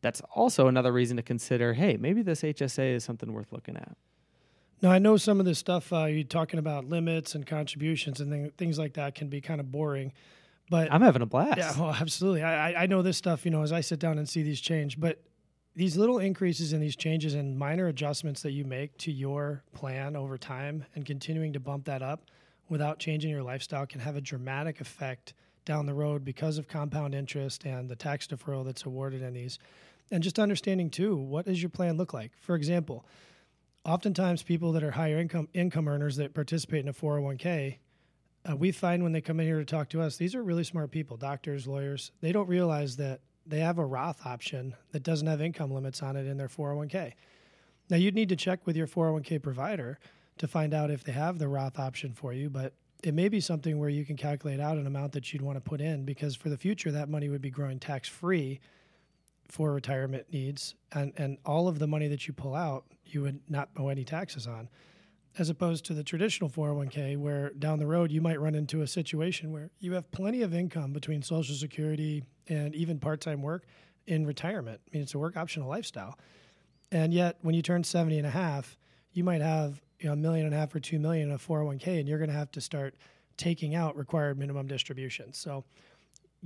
that's 0.01 0.22
also 0.34 0.68
another 0.68 0.92
reason 0.92 1.18
to 1.18 1.24
consider. 1.24 1.74
Hey, 1.74 1.98
maybe 1.98 2.22
this 2.22 2.42
HSA 2.42 2.96
is 2.96 3.04
something 3.04 3.32
worth 3.32 3.51
looking 3.51 3.75
at. 3.75 3.96
Now 4.82 4.92
I 4.92 5.00
know 5.00 5.18
some 5.18 5.39
of 5.39 5.46
this 5.46 5.60
stuff 5.60 5.92
uh, 5.92 6.06
you're 6.06 6.24
talking 6.24 6.58
about 6.58 6.86
limits 6.86 7.36
and 7.36 7.46
contributions 7.46 8.22
and 8.22 8.32
th- 8.32 8.54
things 8.58 8.80
like 8.80 8.94
that 8.94 9.13
can 9.13 9.28
be 9.28 9.42
kind 9.42 9.60
of 9.60 9.72
boring. 9.72 10.13
But 10.70 10.92
I'm 10.92 11.01
having 11.01 11.22
a 11.22 11.25
blast. 11.25 11.58
Yeah, 11.58 11.80
well, 11.80 11.94
absolutely. 12.00 12.44
I, 12.44 12.84
I 12.84 12.86
know 12.86 13.01
this 13.01 13.18
stuff, 13.18 13.44
you 13.44 13.51
know, 13.51 13.63
as 13.63 13.72
I 13.72 13.82
sit 13.82 14.00
down 14.00 14.18
and 14.18 14.30
see 14.30 14.44
these 14.44 14.62
change. 14.62 15.00
But 15.00 15.20
these 15.76 15.96
little 15.96 16.20
increases 16.20 16.74
and 16.74 16.82
these 16.82 16.96
changes 16.96 17.36
and 17.36 17.58
minor 17.58 17.88
adjustments 17.88 18.42
that 18.42 18.52
you 18.52 18.66
make 18.66 18.98
to 18.98 19.12
your 19.12 19.64
plan 19.74 20.16
over 20.16 20.38
time 20.38 20.86
and 20.96 21.06
continuing 21.06 21.54
to 21.54 21.60
bump 21.60 21.86
that 21.86 22.02
up 22.02 22.26
without 22.70 23.00
changing 23.00 23.32
your 23.32 23.44
lifestyle 23.44 23.86
can 23.86 24.02
have 24.02 24.16
a 24.16 24.22
dramatic 24.22 24.82
effect 24.82 25.34
down 25.66 25.86
the 25.86 25.94
road 25.94 26.26
because 26.26 26.58
of 26.58 26.68
compound 26.68 27.14
interest 27.14 27.66
and 27.66 27.90
the 27.90 27.96
tax 27.96 28.28
deferral 28.28 28.66
that's 28.66 28.86
awarded 28.86 29.22
in 29.22 29.34
these. 29.34 29.60
And 30.12 30.24
just 30.24 30.40
understanding 30.40 30.90
too, 30.90 31.16
what 31.16 31.46
does 31.46 31.62
your 31.62 31.70
plan 31.70 31.98
look 31.98 32.14
like? 32.14 32.32
For 32.42 32.56
example, 32.56 33.06
oftentimes 33.86 34.44
people 34.44 34.72
that 34.74 34.84
are 34.84 34.92
higher 34.92 35.20
income 35.20 35.48
income 35.54 35.88
earners 35.88 36.18
that 36.18 36.34
participate 36.34 36.84
in 36.84 36.90
a 36.90 36.94
401k 36.94 37.78
uh, 38.50 38.56
we 38.56 38.72
find 38.72 39.04
when 39.04 39.12
they 39.12 39.22
come 39.22 39.40
in 39.40 39.46
here 39.46 39.60
to 39.60 39.66
talk 39.66 39.90
to 39.90 40.02
us, 40.02 40.18
these 40.18 40.34
are 40.34 40.44
really 40.44 40.64
smart 40.64 40.92
people, 40.92 41.18
doctors, 41.18 41.68
lawyers. 41.68 42.12
They 42.22 42.32
don't 42.32 42.48
realize 42.48 42.96
that 42.98 43.22
they 43.50 43.60
have 43.60 43.79
a 43.79 43.86
Roth 43.86 44.25
option 44.25 44.75
that 44.91 45.03
doesn't 45.03 45.27
have 45.27 45.41
income 45.41 45.72
limits 45.72 46.01
on 46.03 46.15
it 46.15 46.27
in 46.27 46.38
their 46.38 46.48
401k. 46.48 47.13
Now, 47.89 47.98
you'd 47.98 48.15
need 48.15 48.29
to 48.29 48.36
check 48.36 48.65
with 48.65 48.77
your 48.77 48.88
401k 48.88 49.41
provider 49.41 50.00
to 50.38 50.48
find 50.48 50.74
out 50.74 50.91
if 50.91 51.03
they 51.03 51.12
have 51.12 51.39
the 51.39 51.48
Roth 51.48 51.79
option 51.79 52.13
for 52.13 52.34
you, 52.34 52.50
but 52.50 52.74
it 53.03 53.13
may 53.13 53.29
be 53.29 53.39
something 53.39 53.79
where 53.79 53.89
you 53.89 54.06
can 54.06 54.15
calculate 54.15 54.60
out 54.60 54.77
an 54.77 54.86
amount 54.86 55.13
that 55.13 55.32
you'd 55.32 55.41
want 55.41 55.58
to 55.58 55.62
put 55.62 55.82
in 55.82 56.06
because 56.06 56.36
for 56.36 56.50
the 56.50 56.58
future 56.58 56.91
that 56.91 57.10
money 57.10 57.29
would 57.29 57.41
be 57.41 57.50
growing 57.50 57.79
tax 57.79 58.08
free 58.08 58.60
for 59.48 59.74
retirement 59.74 60.25
needs 60.32 60.75
and 60.91 61.13
and 61.18 61.38
all 61.46 61.68
of 61.68 61.79
the 61.79 61.88
money 61.88 62.08
that 62.08 62.27
you 62.27 62.34
pull 62.34 62.53
out 62.53 62.84
you 63.06 63.22
would 63.22 63.39
not 63.50 63.70
owe 63.77 63.88
any 63.88 64.03
taxes 64.03 64.46
on 64.46 64.70
as 65.39 65.50
opposed 65.50 65.86
to 65.86 65.93
the 65.93 66.03
traditional 66.03 66.50
401k 66.50 67.17
where 67.17 67.51
down 67.51 67.79
the 67.79 67.88
road 67.88 68.12
you 68.12 68.22
might 68.22 68.39
run 68.39 68.55
into 68.55 68.81
a 68.81 68.88
situation 68.88 69.53
where 69.53 69.72
you 69.79 69.93
have 69.93 70.12
plenty 70.12 70.41
of 70.41 70.53
income 70.53 70.91
between 70.91 71.22
social 71.22 71.55
security 71.55 72.24
and 72.50 72.75
even 72.75 73.00
part-time 73.00 73.41
work 73.41 73.65
in 74.05 74.27
retirement. 74.27 74.81
I 74.86 74.89
mean 74.93 75.03
it's 75.03 75.13
a 75.13 75.19
work 75.19 75.38
optional 75.38 75.69
lifestyle. 75.69 76.19
And 76.91 77.13
yet 77.13 77.38
when 77.41 77.55
you 77.55 77.62
turn 77.62 77.84
70 77.84 78.17
and 78.17 78.27
a 78.27 78.31
half 78.31 78.77
you 79.13 79.24
might 79.24 79.41
have 79.41 79.81
you 80.00 80.08
know, 80.08 80.13
a 80.13 80.17
million 80.17 80.46
and 80.46 80.53
a 80.53 80.58
half 80.58 80.75
or 80.75 80.79
two 80.79 81.00
million 81.00 81.29
in 81.29 81.36
a 81.36 81.39
401k 81.39 82.00
and 82.00 82.08
you're 82.08 82.19
going 82.19 82.29
to 82.29 82.36
have 82.36 82.51
to 82.51 82.62
start 82.62 82.96
taking 83.38 83.74
out 83.75 83.96
required 83.98 84.38
minimum 84.38 84.67
distributions. 84.67 85.38
So 85.38 85.63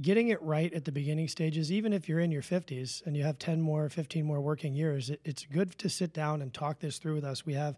getting 0.01 0.29
it 0.29 0.41
right 0.41 0.71
at 0.73 0.85
the 0.85 0.91
beginning 0.91 1.27
stages, 1.27 1.71
even 1.71 1.93
if 1.93 2.07
you're 2.07 2.19
in 2.19 2.31
your 2.31 2.41
50s 2.41 3.05
and 3.05 3.17
you 3.17 3.23
have 3.23 3.39
10 3.39 3.59
more, 3.59 3.89
15 3.89 4.23
more 4.23 4.39
working 4.39 4.75
years, 4.75 5.09
it, 5.09 5.19
it's 5.23 5.45
good 5.45 5.77
to 5.79 5.89
sit 5.89 6.13
down 6.13 6.41
and 6.41 6.53
talk 6.53 6.79
this 6.79 6.99
through 6.99 7.15
with 7.15 7.23
us. 7.23 7.45
We 7.45 7.53
have 7.53 7.75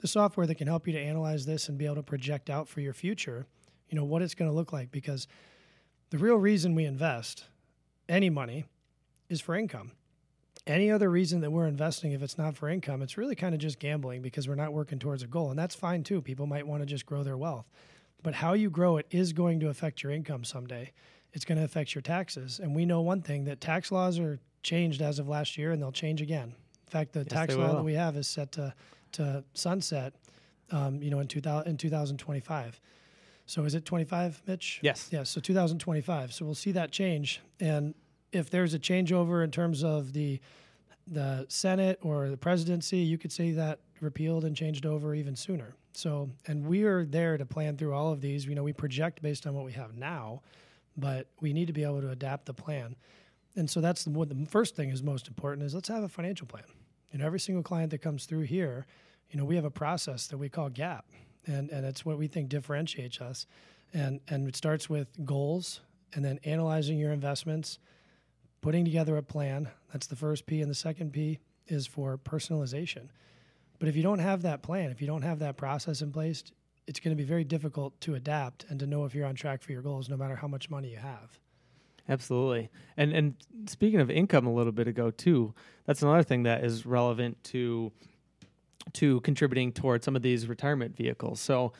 the 0.00 0.08
software 0.08 0.46
that 0.46 0.56
can 0.56 0.66
help 0.66 0.86
you 0.86 0.92
to 0.92 0.98
analyze 1.00 1.46
this 1.46 1.68
and 1.68 1.78
be 1.78 1.86
able 1.86 1.96
to 1.96 2.02
project 2.02 2.50
out 2.50 2.68
for 2.68 2.80
your 2.80 2.92
future, 2.92 3.46
you 3.88 3.96
know, 3.96 4.04
what 4.04 4.22
it's 4.22 4.34
going 4.34 4.50
to 4.50 4.54
look 4.54 4.72
like 4.72 4.90
because 4.90 5.26
the 6.10 6.18
real 6.18 6.36
reason 6.36 6.74
we 6.74 6.84
invest 6.84 7.44
any 8.08 8.30
money 8.30 8.64
is 9.28 9.40
for 9.40 9.54
income. 9.54 9.92
Any 10.66 10.90
other 10.90 11.10
reason 11.10 11.40
that 11.40 11.50
we're 11.50 11.66
investing, 11.66 12.12
if 12.12 12.22
it's 12.22 12.36
not 12.36 12.54
for 12.54 12.68
income, 12.68 13.02
it's 13.02 13.16
really 13.16 13.34
kind 13.34 13.54
of 13.54 13.60
just 13.60 13.78
gambling 13.78 14.20
because 14.22 14.46
we're 14.46 14.54
not 14.54 14.72
working 14.72 14.98
towards 14.98 15.22
a 15.22 15.26
goal. 15.26 15.50
And 15.50 15.58
that's 15.58 15.74
fine 15.74 16.02
too. 16.02 16.20
People 16.20 16.46
might 16.46 16.66
want 16.66 16.82
to 16.82 16.86
just 16.86 17.06
grow 17.06 17.22
their 17.22 17.38
wealth. 17.38 17.66
But 18.22 18.34
how 18.34 18.52
you 18.52 18.68
grow 18.68 18.98
it 18.98 19.06
is 19.10 19.32
going 19.32 19.60
to 19.60 19.68
affect 19.68 20.02
your 20.02 20.12
income 20.12 20.44
someday 20.44 20.92
it's 21.32 21.44
going 21.44 21.58
to 21.58 21.64
affect 21.64 21.94
your 21.94 22.02
taxes. 22.02 22.60
And 22.62 22.74
we 22.74 22.84
know 22.84 23.00
one 23.00 23.22
thing 23.22 23.44
that 23.44 23.60
tax 23.60 23.92
laws 23.92 24.18
are 24.18 24.38
changed 24.62 25.00
as 25.00 25.18
of 25.18 25.28
last 25.28 25.56
year 25.56 25.72
and 25.72 25.80
they'll 25.80 25.92
change 25.92 26.20
again. 26.20 26.54
In 26.86 26.90
fact, 26.90 27.12
the 27.12 27.20
Yes, 27.20 27.28
tax 27.28 27.54
law 27.54 27.68
will. 27.68 27.74
that 27.76 27.82
we 27.84 27.94
have 27.94 28.16
is 28.16 28.26
set 28.26 28.52
to, 28.52 28.74
to 29.12 29.44
sunset, 29.54 30.14
um, 30.70 31.02
you 31.02 31.10
know, 31.10 31.20
in, 31.20 31.28
2000, 31.28 31.68
in 31.68 31.76
2025. 31.76 32.80
So 33.46 33.64
is 33.64 33.74
it 33.74 33.84
25, 33.84 34.42
Mitch? 34.46 34.78
Yes. 34.82 35.08
Yes, 35.10 35.30
so 35.30 35.40
2025. 35.40 36.32
So 36.32 36.44
we'll 36.44 36.54
see 36.54 36.72
that 36.72 36.92
change. 36.92 37.40
And 37.58 37.94
if 38.32 38.48
there's 38.50 38.74
a 38.74 38.78
changeover 38.78 39.42
in 39.42 39.50
terms 39.50 39.82
of 39.82 40.12
the 40.12 40.40
the 41.06 41.44
Senate 41.48 41.98
or 42.02 42.28
the 42.28 42.36
presidency, 42.36 42.98
you 42.98 43.18
could 43.18 43.32
see 43.32 43.50
that 43.52 43.80
repealed 44.00 44.44
and 44.44 44.56
changed 44.56 44.86
over 44.86 45.12
even 45.14 45.34
sooner. 45.34 45.74
So, 45.92 46.30
and 46.46 46.64
we 46.64 46.84
are 46.84 47.04
there 47.04 47.36
to 47.36 47.44
plan 47.44 47.76
through 47.76 47.94
all 47.94 48.12
of 48.12 48.20
these. 48.20 48.46
You 48.46 48.54
know, 48.54 48.62
we 48.62 48.72
project 48.72 49.20
based 49.20 49.46
on 49.46 49.54
what 49.54 49.64
we 49.64 49.72
have 49.72 49.96
now, 49.96 50.42
but 50.96 51.26
we 51.40 51.52
need 51.52 51.66
to 51.66 51.72
be 51.72 51.82
able 51.82 52.00
to 52.00 52.10
adapt 52.10 52.46
the 52.46 52.54
plan. 52.54 52.94
And 53.56 53.68
so 53.68 53.80
that's 53.80 54.04
the, 54.04 54.10
what 54.10 54.28
the 54.28 54.46
first 54.46 54.76
thing 54.76 54.90
is 54.90 55.02
most 55.02 55.26
important 55.26 55.66
is 55.66 55.74
let's 55.74 55.88
have 55.88 56.04
a 56.04 56.08
financial 56.08 56.46
plan. 56.46 56.62
You 57.12 57.18
know, 57.18 57.26
every 57.26 57.40
single 57.40 57.62
client 57.62 57.90
that 57.90 58.02
comes 58.02 58.26
through 58.26 58.42
here, 58.42 58.86
you 59.30 59.38
know, 59.38 59.44
we 59.44 59.56
have 59.56 59.64
a 59.64 59.70
process 59.70 60.26
that 60.28 60.38
we 60.38 60.48
call 60.48 60.68
GAP, 60.68 61.04
and 61.46 61.70
and 61.70 61.84
it's 61.84 62.04
what 62.04 62.18
we 62.18 62.26
think 62.26 62.48
differentiates 62.48 63.20
us. 63.20 63.46
And 63.92 64.20
and 64.28 64.48
it 64.48 64.56
starts 64.56 64.88
with 64.88 65.08
goals, 65.24 65.80
and 66.14 66.24
then 66.24 66.38
analyzing 66.44 66.98
your 66.98 67.12
investments, 67.12 67.78
putting 68.60 68.84
together 68.84 69.16
a 69.16 69.22
plan. 69.22 69.68
That's 69.92 70.06
the 70.06 70.16
first 70.16 70.46
P, 70.46 70.60
and 70.60 70.70
the 70.70 70.74
second 70.74 71.12
P 71.12 71.38
is 71.66 71.86
for 71.86 72.18
personalization. 72.18 73.08
But 73.78 73.88
if 73.88 73.96
you 73.96 74.02
don't 74.02 74.18
have 74.18 74.42
that 74.42 74.62
plan, 74.62 74.90
if 74.90 75.00
you 75.00 75.06
don't 75.06 75.22
have 75.22 75.38
that 75.38 75.56
process 75.56 76.02
in 76.02 76.12
place, 76.12 76.44
it's 76.86 77.00
going 77.00 77.16
to 77.16 77.20
be 77.20 77.26
very 77.26 77.44
difficult 77.44 77.98
to 78.02 78.14
adapt 78.14 78.66
and 78.68 78.78
to 78.80 78.86
know 78.86 79.04
if 79.04 79.14
you're 79.14 79.26
on 79.26 79.34
track 79.34 79.62
for 79.62 79.72
your 79.72 79.82
goals, 79.82 80.08
no 80.08 80.16
matter 80.16 80.36
how 80.36 80.48
much 80.48 80.68
money 80.68 80.90
you 80.90 80.98
have. 80.98 81.38
Absolutely. 82.10 82.70
And 82.96 83.12
and 83.12 83.34
speaking 83.66 84.00
of 84.00 84.10
income 84.10 84.46
a 84.46 84.52
little 84.52 84.72
bit 84.72 84.88
ago 84.88 85.12
too, 85.12 85.54
that's 85.86 86.02
another 86.02 86.24
thing 86.24 86.42
that 86.42 86.64
is 86.64 86.84
relevant 86.84 87.42
to 87.44 87.92
to 88.94 89.20
contributing 89.20 89.72
towards 89.72 90.04
some 90.04 90.16
of 90.16 90.22
these 90.22 90.48
retirement 90.48 90.96
vehicles. 90.96 91.40
So 91.40 91.72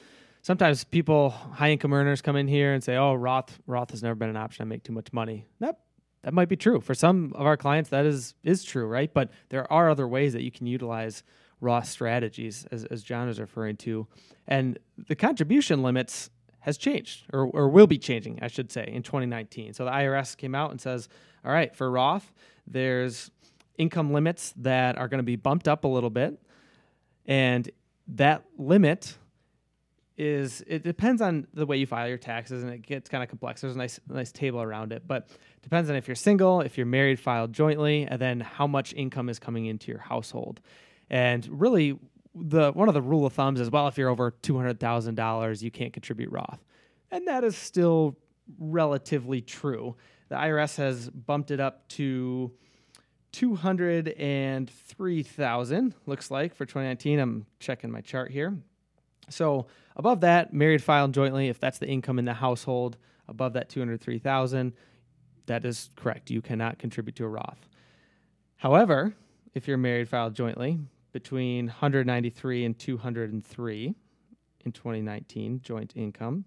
sometimes 0.42 0.84
people 0.84 1.30
high 1.30 1.72
income 1.72 1.92
earners 1.92 2.22
come 2.22 2.36
in 2.36 2.46
here 2.46 2.72
and 2.72 2.82
say, 2.82 2.96
"Oh, 2.96 3.14
Roth 3.14 3.58
Roth 3.66 3.90
has 3.90 4.04
never 4.04 4.14
been 4.14 4.30
an 4.30 4.36
option. 4.36 4.62
I 4.62 4.66
make 4.66 4.84
too 4.84 4.92
much 4.92 5.12
money." 5.12 5.46
That 5.58 5.80
that 6.22 6.32
might 6.32 6.48
be 6.48 6.56
true. 6.56 6.80
For 6.80 6.94
some 6.94 7.32
of 7.34 7.44
our 7.44 7.56
clients 7.56 7.90
that 7.90 8.06
is 8.06 8.34
is 8.44 8.62
true, 8.62 8.86
right? 8.86 9.12
But 9.12 9.30
there 9.48 9.70
are 9.72 9.90
other 9.90 10.06
ways 10.06 10.32
that 10.34 10.42
you 10.42 10.52
can 10.52 10.68
utilize 10.68 11.24
Roth 11.60 11.88
strategies 11.88 12.66
as 12.70 12.84
as 12.84 13.02
John 13.02 13.28
is 13.28 13.40
referring 13.40 13.78
to. 13.78 14.06
And 14.46 14.78
the 15.08 15.16
contribution 15.16 15.82
limits 15.82 16.30
has 16.60 16.76
changed 16.78 17.24
or, 17.32 17.46
or 17.46 17.68
will 17.68 17.86
be 17.86 17.98
changing, 17.98 18.38
I 18.42 18.48
should 18.48 18.70
say, 18.70 18.84
in 18.86 19.02
2019. 19.02 19.74
So 19.74 19.84
the 19.84 19.90
IRS 19.90 20.36
came 20.36 20.54
out 20.54 20.70
and 20.70 20.80
says, 20.80 21.08
all 21.44 21.52
right, 21.52 21.74
for 21.74 21.90
Roth, 21.90 22.32
there's 22.66 23.30
income 23.78 24.12
limits 24.12 24.52
that 24.56 24.98
are 24.98 25.08
going 25.08 25.18
to 25.18 25.24
be 25.24 25.36
bumped 25.36 25.66
up 25.66 25.84
a 25.84 25.88
little 25.88 26.10
bit. 26.10 26.40
And 27.26 27.70
that 28.08 28.44
limit 28.58 29.16
is, 30.18 30.62
it 30.66 30.82
depends 30.82 31.22
on 31.22 31.46
the 31.54 31.64
way 31.64 31.78
you 31.78 31.86
file 31.86 32.06
your 32.06 32.18
taxes 32.18 32.62
and 32.62 32.72
it 32.72 32.82
gets 32.82 33.08
kind 33.08 33.22
of 33.22 33.30
complex. 33.30 33.62
There's 33.62 33.74
a 33.74 33.78
nice, 33.78 33.98
nice 34.06 34.30
table 34.30 34.60
around 34.60 34.92
it, 34.92 35.04
but 35.06 35.28
depends 35.62 35.88
on 35.88 35.96
if 35.96 36.06
you're 36.06 36.14
single, 36.14 36.60
if 36.60 36.76
you're 36.76 36.86
married, 36.86 37.18
filed 37.18 37.54
jointly, 37.54 38.06
and 38.06 38.20
then 38.20 38.40
how 38.40 38.66
much 38.66 38.92
income 38.92 39.30
is 39.30 39.38
coming 39.38 39.64
into 39.64 39.90
your 39.90 40.00
household. 40.00 40.60
And 41.08 41.48
really, 41.50 41.98
the 42.34 42.72
one 42.72 42.88
of 42.88 42.94
the 42.94 43.02
rule 43.02 43.26
of 43.26 43.32
thumbs 43.32 43.60
is 43.60 43.70
well 43.70 43.88
if 43.88 43.98
you're 43.98 44.08
over 44.08 44.32
$200,000 44.42 45.62
you 45.62 45.70
can't 45.70 45.92
contribute 45.92 46.30
Roth. 46.30 46.64
And 47.10 47.26
that 47.26 47.44
is 47.44 47.56
still 47.56 48.16
relatively 48.58 49.40
true. 49.40 49.96
The 50.28 50.36
IRS 50.36 50.76
has 50.76 51.10
bumped 51.10 51.50
it 51.50 51.58
up 51.60 51.88
to 51.88 52.52
203,000 53.32 55.94
looks 56.06 56.30
like 56.30 56.54
for 56.54 56.64
2019. 56.64 57.18
I'm 57.18 57.46
checking 57.58 57.90
my 57.90 58.00
chart 58.00 58.30
here. 58.30 58.56
So, 59.28 59.66
above 59.96 60.20
that, 60.22 60.52
married 60.52 60.82
filed 60.82 61.14
jointly 61.14 61.48
if 61.48 61.60
that's 61.60 61.78
the 61.78 61.86
income 61.86 62.18
in 62.18 62.24
the 62.24 62.34
household, 62.34 62.96
above 63.28 63.52
that 63.52 63.68
203,000, 63.68 64.72
that 65.46 65.64
is 65.64 65.90
correct. 65.96 66.30
You 66.30 66.42
cannot 66.42 66.78
contribute 66.78 67.14
to 67.16 67.24
a 67.24 67.28
Roth. 67.28 67.68
However, 68.56 69.14
if 69.54 69.68
you're 69.68 69.78
married 69.78 70.08
filed 70.08 70.34
jointly, 70.34 70.80
between 71.12 71.66
193 71.66 72.64
and 72.64 72.78
203 72.78 73.94
in 74.64 74.72
2019 74.72 75.60
joint 75.62 75.92
income, 75.96 76.44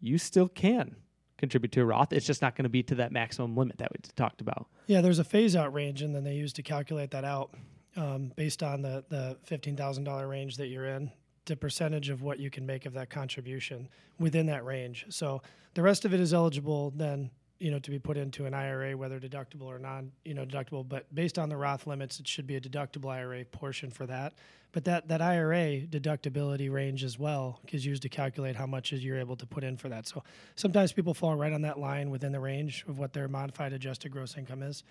you 0.00 0.18
still 0.18 0.48
can 0.48 0.96
contribute 1.38 1.72
to 1.72 1.80
a 1.82 1.84
Roth. 1.84 2.12
It's 2.12 2.26
just 2.26 2.42
not 2.42 2.56
going 2.56 2.64
to 2.64 2.70
be 2.70 2.82
to 2.84 2.94
that 2.96 3.12
maximum 3.12 3.56
limit 3.56 3.78
that 3.78 3.90
we 3.92 3.98
talked 4.16 4.40
about. 4.40 4.66
Yeah, 4.86 5.00
there's 5.00 5.18
a 5.18 5.24
phase 5.24 5.56
out 5.56 5.72
range, 5.72 6.02
and 6.02 6.14
then 6.14 6.24
they 6.24 6.34
use 6.34 6.52
to 6.54 6.62
calculate 6.62 7.10
that 7.10 7.24
out 7.24 7.54
um, 7.96 8.32
based 8.36 8.62
on 8.62 8.82
the, 8.82 9.04
the 9.08 9.36
$15,000 9.48 10.28
range 10.28 10.56
that 10.56 10.68
you're 10.68 10.86
in, 10.86 11.10
the 11.46 11.56
percentage 11.56 12.08
of 12.08 12.22
what 12.22 12.38
you 12.38 12.50
can 12.50 12.66
make 12.66 12.86
of 12.86 12.92
that 12.94 13.10
contribution 13.10 13.88
within 14.18 14.46
that 14.46 14.64
range. 14.64 15.06
So 15.08 15.42
the 15.74 15.82
rest 15.82 16.04
of 16.04 16.14
it 16.14 16.20
is 16.20 16.32
eligible 16.32 16.92
then, 16.96 17.30
you 17.58 17.70
know, 17.70 17.78
to 17.78 17.90
be 17.90 17.98
put 17.98 18.16
into 18.16 18.44
an 18.44 18.54
IRA, 18.54 18.96
whether 18.96 19.18
deductible 19.18 19.62
or 19.62 19.78
non, 19.78 20.12
you 20.24 20.34
know, 20.34 20.44
deductible. 20.44 20.86
But 20.86 21.12
based 21.14 21.38
on 21.38 21.48
the 21.48 21.56
Roth 21.56 21.86
limits, 21.86 22.20
it 22.20 22.28
should 22.28 22.46
be 22.46 22.56
a 22.56 22.60
deductible 22.60 23.10
IRA 23.10 23.44
portion 23.44 23.90
for 23.90 24.06
that. 24.06 24.34
But 24.72 24.84
that, 24.84 25.08
that 25.08 25.22
IRA 25.22 25.80
deductibility 25.80 26.70
range 26.70 27.02
as 27.02 27.18
well 27.18 27.60
is 27.72 27.86
used 27.86 28.02
to 28.02 28.10
calculate 28.10 28.56
how 28.56 28.66
much 28.66 28.92
you're 28.92 29.18
able 29.18 29.36
to 29.36 29.46
put 29.46 29.64
in 29.64 29.76
for 29.78 29.88
that. 29.88 30.06
So 30.06 30.22
sometimes 30.54 30.92
people 30.92 31.14
fall 31.14 31.34
right 31.34 31.52
on 31.52 31.62
that 31.62 31.78
line 31.78 32.10
within 32.10 32.32
the 32.32 32.40
range 32.40 32.84
of 32.86 32.98
what 32.98 33.14
their 33.14 33.26
modified 33.26 33.72
adjusted 33.72 34.12
gross 34.12 34.36
income 34.36 34.62
is. 34.62 34.84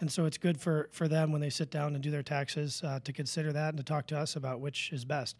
And 0.00 0.12
so 0.12 0.26
it's 0.26 0.36
good 0.36 0.60
for, 0.60 0.88
for 0.92 1.08
them 1.08 1.32
when 1.32 1.40
they 1.40 1.48
sit 1.48 1.70
down 1.70 1.94
and 1.94 2.02
do 2.02 2.10
their 2.10 2.22
taxes 2.22 2.82
uh, 2.84 2.98
to 3.04 3.12
consider 3.12 3.52
that 3.52 3.70
and 3.70 3.78
to 3.78 3.84
talk 3.84 4.06
to 4.08 4.18
us 4.18 4.36
about 4.36 4.60
which 4.60 4.92
is 4.92 5.04
best. 5.04 5.36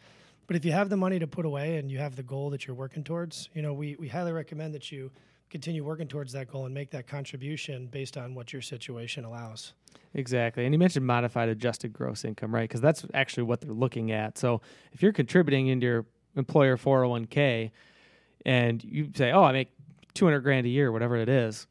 But 0.46 0.56
if 0.56 0.64
you 0.64 0.72
have 0.72 0.88
the 0.88 0.96
money 0.96 1.18
to 1.18 1.26
put 1.26 1.44
away 1.44 1.76
and 1.76 1.90
you 1.90 1.98
have 1.98 2.16
the 2.16 2.22
goal 2.22 2.50
that 2.50 2.66
you're 2.66 2.76
working 2.76 3.04
towards, 3.04 3.50
you 3.54 3.62
know, 3.62 3.72
we, 3.72 3.96
we 3.96 4.08
highly 4.08 4.32
recommend 4.32 4.74
that 4.74 4.90
you 4.90 5.10
continue 5.52 5.84
working 5.84 6.08
towards 6.08 6.32
that 6.32 6.50
goal 6.50 6.64
and 6.64 6.74
make 6.74 6.90
that 6.90 7.06
contribution 7.06 7.86
based 7.86 8.16
on 8.16 8.34
what 8.34 8.54
your 8.54 8.62
situation 8.62 9.22
allows. 9.22 9.74
Exactly. 10.14 10.64
And 10.64 10.74
you 10.74 10.78
mentioned 10.78 11.06
modified 11.06 11.50
adjusted 11.50 11.92
gross 11.92 12.24
income, 12.24 12.54
right? 12.54 12.66
Because 12.66 12.80
that's 12.80 13.04
actually 13.12 13.42
what 13.42 13.60
they're 13.60 13.70
looking 13.70 14.12
at. 14.12 14.38
So 14.38 14.62
if 14.92 15.02
you're 15.02 15.12
contributing 15.12 15.66
into 15.66 15.86
your 15.86 16.06
employer 16.36 16.78
401k 16.78 17.70
and 18.46 18.82
you 18.82 19.10
say, 19.14 19.30
oh, 19.30 19.44
I 19.44 19.52
make 19.52 19.68
200 20.14 20.40
grand 20.40 20.64
a 20.66 20.70
year, 20.70 20.90
whatever 20.90 21.16
it 21.16 21.28
is, 21.28 21.66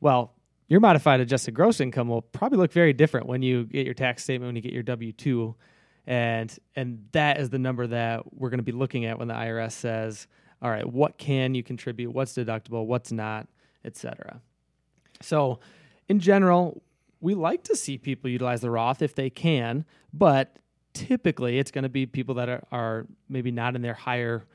well, 0.00 0.32
your 0.68 0.80
modified 0.80 1.20
adjusted 1.20 1.52
gross 1.52 1.80
income 1.80 2.08
will 2.08 2.22
probably 2.22 2.56
look 2.56 2.72
very 2.72 2.94
different 2.94 3.26
when 3.26 3.42
you 3.42 3.64
get 3.64 3.84
your 3.84 3.94
tax 3.94 4.24
statement, 4.24 4.48
when 4.48 4.56
you 4.56 4.62
get 4.62 4.72
your 4.72 4.82
W 4.82 5.12
2. 5.12 5.54
And, 6.06 6.58
and 6.74 7.06
that 7.12 7.40
is 7.40 7.50
the 7.50 7.58
number 7.58 7.86
that 7.88 8.32
we're 8.32 8.48
going 8.48 8.58
to 8.58 8.64
be 8.64 8.72
looking 8.72 9.04
at 9.04 9.18
when 9.18 9.28
the 9.28 9.34
IRS 9.34 9.72
says, 9.72 10.26
all 10.62 10.70
right, 10.70 10.86
what 10.86 11.18
can 11.18 11.54
you 11.54 11.62
contribute? 11.62 12.10
What's 12.10 12.32
deductible? 12.32 12.86
What's 12.86 13.12
not, 13.12 13.46
et 13.84 13.96
cetera. 13.96 14.40
So, 15.20 15.60
in 16.08 16.20
general, 16.20 16.82
we 17.20 17.34
like 17.34 17.64
to 17.64 17.76
see 17.76 17.98
people 17.98 18.30
utilize 18.30 18.60
the 18.60 18.70
Roth 18.70 19.02
if 19.02 19.14
they 19.14 19.30
can, 19.30 19.84
but 20.12 20.58
typically 20.92 21.58
it's 21.58 21.70
going 21.70 21.82
to 21.82 21.88
be 21.88 22.06
people 22.06 22.34
that 22.36 22.48
are, 22.48 22.62
are 22.72 23.06
maybe 23.28 23.50
not 23.50 23.74
in 23.76 23.82
their 23.82 23.94
higher 23.94 24.46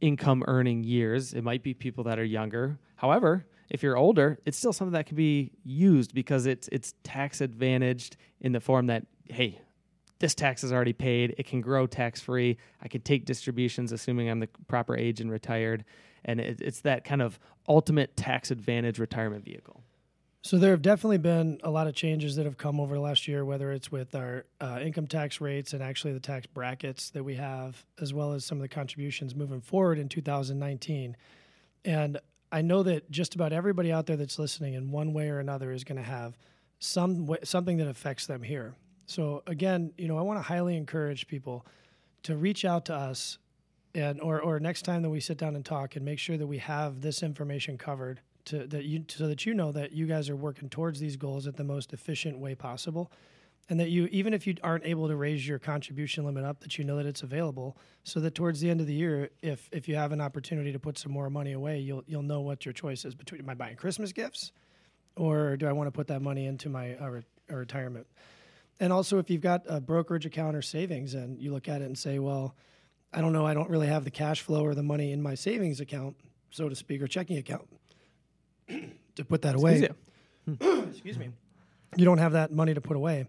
income 0.00 0.44
earning 0.46 0.84
years. 0.84 1.34
It 1.34 1.42
might 1.42 1.62
be 1.62 1.74
people 1.74 2.04
that 2.04 2.18
are 2.18 2.24
younger. 2.24 2.78
However, 2.96 3.46
if 3.68 3.82
you're 3.82 3.96
older, 3.96 4.38
it's 4.44 4.58
still 4.58 4.72
something 4.72 4.92
that 4.92 5.06
can 5.06 5.16
be 5.16 5.52
used 5.64 6.14
because 6.14 6.46
it's 6.46 6.68
it's 6.68 6.94
tax 7.04 7.40
advantaged 7.40 8.16
in 8.40 8.52
the 8.52 8.60
form 8.60 8.86
that 8.86 9.06
hey, 9.28 9.60
this 10.22 10.36
tax 10.36 10.62
is 10.62 10.72
already 10.72 10.92
paid. 10.92 11.34
It 11.36 11.46
can 11.46 11.60
grow 11.60 11.84
tax 11.84 12.20
free. 12.20 12.56
I 12.80 12.86
can 12.86 13.00
take 13.00 13.24
distributions 13.24 13.90
assuming 13.90 14.30
I'm 14.30 14.38
the 14.38 14.48
proper 14.68 14.96
age 14.96 15.20
and 15.20 15.28
retired, 15.28 15.84
and 16.24 16.40
it, 16.40 16.60
it's 16.62 16.80
that 16.82 17.02
kind 17.02 17.20
of 17.20 17.40
ultimate 17.68 18.16
tax 18.16 18.52
advantage 18.52 19.00
retirement 19.00 19.44
vehicle. 19.44 19.82
So 20.42 20.58
there 20.58 20.70
have 20.70 20.80
definitely 20.80 21.18
been 21.18 21.60
a 21.64 21.70
lot 21.70 21.88
of 21.88 21.96
changes 21.96 22.36
that 22.36 22.44
have 22.44 22.56
come 22.56 22.78
over 22.78 22.94
the 22.94 23.00
last 23.00 23.26
year, 23.26 23.44
whether 23.44 23.72
it's 23.72 23.90
with 23.90 24.14
our 24.14 24.44
uh, 24.60 24.78
income 24.80 25.08
tax 25.08 25.40
rates 25.40 25.72
and 25.72 25.82
actually 25.82 26.12
the 26.12 26.20
tax 26.20 26.46
brackets 26.46 27.10
that 27.10 27.24
we 27.24 27.34
have, 27.34 27.84
as 28.00 28.14
well 28.14 28.32
as 28.32 28.44
some 28.44 28.58
of 28.58 28.62
the 28.62 28.68
contributions 28.68 29.34
moving 29.34 29.60
forward 29.60 29.98
in 29.98 30.08
2019. 30.08 31.16
And 31.84 32.20
I 32.52 32.62
know 32.62 32.84
that 32.84 33.10
just 33.10 33.34
about 33.34 33.52
everybody 33.52 33.90
out 33.90 34.06
there 34.06 34.16
that's 34.16 34.38
listening 34.38 34.74
in 34.74 34.92
one 34.92 35.12
way 35.12 35.30
or 35.30 35.40
another 35.40 35.72
is 35.72 35.82
going 35.82 35.98
to 35.98 36.08
have 36.08 36.38
some 36.78 37.26
way, 37.26 37.38
something 37.42 37.78
that 37.78 37.88
affects 37.88 38.26
them 38.26 38.44
here. 38.44 38.76
So 39.12 39.42
again, 39.46 39.92
you 39.98 40.08
know, 40.08 40.16
I 40.16 40.22
want 40.22 40.38
to 40.38 40.42
highly 40.42 40.74
encourage 40.74 41.26
people 41.26 41.66
to 42.22 42.34
reach 42.36 42.64
out 42.64 42.86
to 42.86 42.94
us 42.94 43.38
and 43.94 44.20
or 44.22 44.40
or 44.40 44.58
next 44.58 44.82
time 44.82 45.02
that 45.02 45.10
we 45.10 45.20
sit 45.20 45.36
down 45.36 45.54
and 45.54 45.64
talk 45.64 45.96
and 45.96 46.04
make 46.04 46.18
sure 46.18 46.38
that 46.38 46.46
we 46.46 46.58
have 46.58 47.02
this 47.02 47.22
information 47.22 47.76
covered 47.76 48.20
to 48.46 48.66
that 48.68 48.84
you 48.84 49.04
so 49.08 49.28
that 49.28 49.44
you 49.44 49.52
know 49.52 49.70
that 49.70 49.92
you 49.92 50.06
guys 50.06 50.30
are 50.30 50.36
working 50.36 50.70
towards 50.70 50.98
these 50.98 51.18
goals 51.18 51.46
at 51.46 51.56
the 51.56 51.64
most 51.64 51.92
efficient 51.92 52.38
way 52.38 52.54
possible. 52.54 53.12
And 53.68 53.78
that 53.80 53.90
you 53.90 54.06
even 54.06 54.32
if 54.32 54.46
you 54.46 54.54
aren't 54.62 54.86
able 54.86 55.08
to 55.08 55.14
raise 55.14 55.46
your 55.46 55.58
contribution 55.58 56.24
limit 56.24 56.44
up 56.44 56.60
that 56.60 56.78
you 56.78 56.84
know 56.84 56.96
that 56.96 57.06
it's 57.06 57.22
available 57.22 57.76
so 58.04 58.18
that 58.20 58.34
towards 58.34 58.60
the 58.60 58.70
end 58.70 58.80
of 58.80 58.86
the 58.86 58.94
year 58.94 59.28
if 59.42 59.68
if 59.72 59.88
you 59.88 59.94
have 59.94 60.12
an 60.12 60.20
opportunity 60.20 60.72
to 60.72 60.78
put 60.78 60.98
some 60.98 61.12
more 61.12 61.30
money 61.30 61.52
away 61.52 61.78
you'll 61.78 62.02
you'll 62.06 62.22
know 62.22 62.40
what 62.40 62.66
your 62.66 62.72
choice 62.72 63.04
is 63.04 63.14
between 63.14 63.40
am 63.40 63.48
I 63.48 63.54
buying 63.54 63.76
Christmas 63.76 64.12
gifts 64.12 64.52
or 65.16 65.56
do 65.56 65.68
I 65.68 65.72
want 65.72 65.86
to 65.86 65.92
put 65.92 66.08
that 66.08 66.22
money 66.22 66.46
into 66.46 66.68
my 66.68 66.96
uh, 66.96 67.08
re- 67.08 67.22
uh, 67.50 67.54
retirement 67.54 68.06
and 68.82 68.92
also 68.92 69.18
if 69.18 69.30
you've 69.30 69.40
got 69.40 69.62
a 69.66 69.80
brokerage 69.80 70.26
account 70.26 70.56
or 70.56 70.62
savings 70.62 71.14
and 71.14 71.38
you 71.40 71.52
look 71.52 71.68
at 71.68 71.80
it 71.80 71.84
and 71.84 71.96
say 71.96 72.18
well 72.18 72.54
I 73.12 73.20
don't 73.20 73.32
know 73.32 73.46
I 73.46 73.54
don't 73.54 73.70
really 73.70 73.86
have 73.86 74.04
the 74.04 74.10
cash 74.10 74.40
flow 74.40 74.64
or 74.64 74.74
the 74.74 74.82
money 74.82 75.12
in 75.12 75.22
my 75.22 75.34
savings 75.34 75.80
account 75.80 76.16
so 76.50 76.68
to 76.68 76.74
speak 76.74 77.00
or 77.00 77.06
checking 77.06 77.38
account 77.38 77.68
to 79.16 79.24
put 79.24 79.42
that 79.42 79.54
away. 79.54 79.88
Excuse 80.90 81.18
me. 81.18 81.30
You 81.96 82.04
don't 82.04 82.18
have 82.18 82.32
that 82.32 82.52
money 82.52 82.74
to 82.74 82.80
put 82.80 82.96
away. 82.96 83.26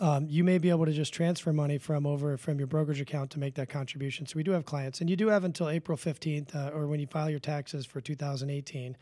Um, 0.00 0.26
you 0.28 0.42
may 0.42 0.58
be 0.58 0.70
able 0.70 0.84
to 0.86 0.92
just 0.92 1.14
transfer 1.14 1.52
money 1.52 1.78
from 1.78 2.06
over 2.06 2.36
from 2.36 2.58
your 2.58 2.66
brokerage 2.66 3.00
account 3.00 3.30
to 3.32 3.38
make 3.38 3.54
that 3.54 3.68
contribution. 3.68 4.26
So 4.26 4.34
we 4.36 4.42
do 4.42 4.50
have 4.50 4.64
clients, 4.64 5.00
and 5.00 5.08
you 5.08 5.14
do 5.14 5.28
have 5.28 5.44
until 5.44 5.68
April 5.68 5.96
fifteenth, 5.96 6.56
uh, 6.56 6.72
or 6.74 6.88
when 6.88 6.98
you 6.98 7.06
file 7.06 7.30
your 7.30 7.38
taxes 7.38 7.86
for 7.86 8.00
2018, 8.00 8.96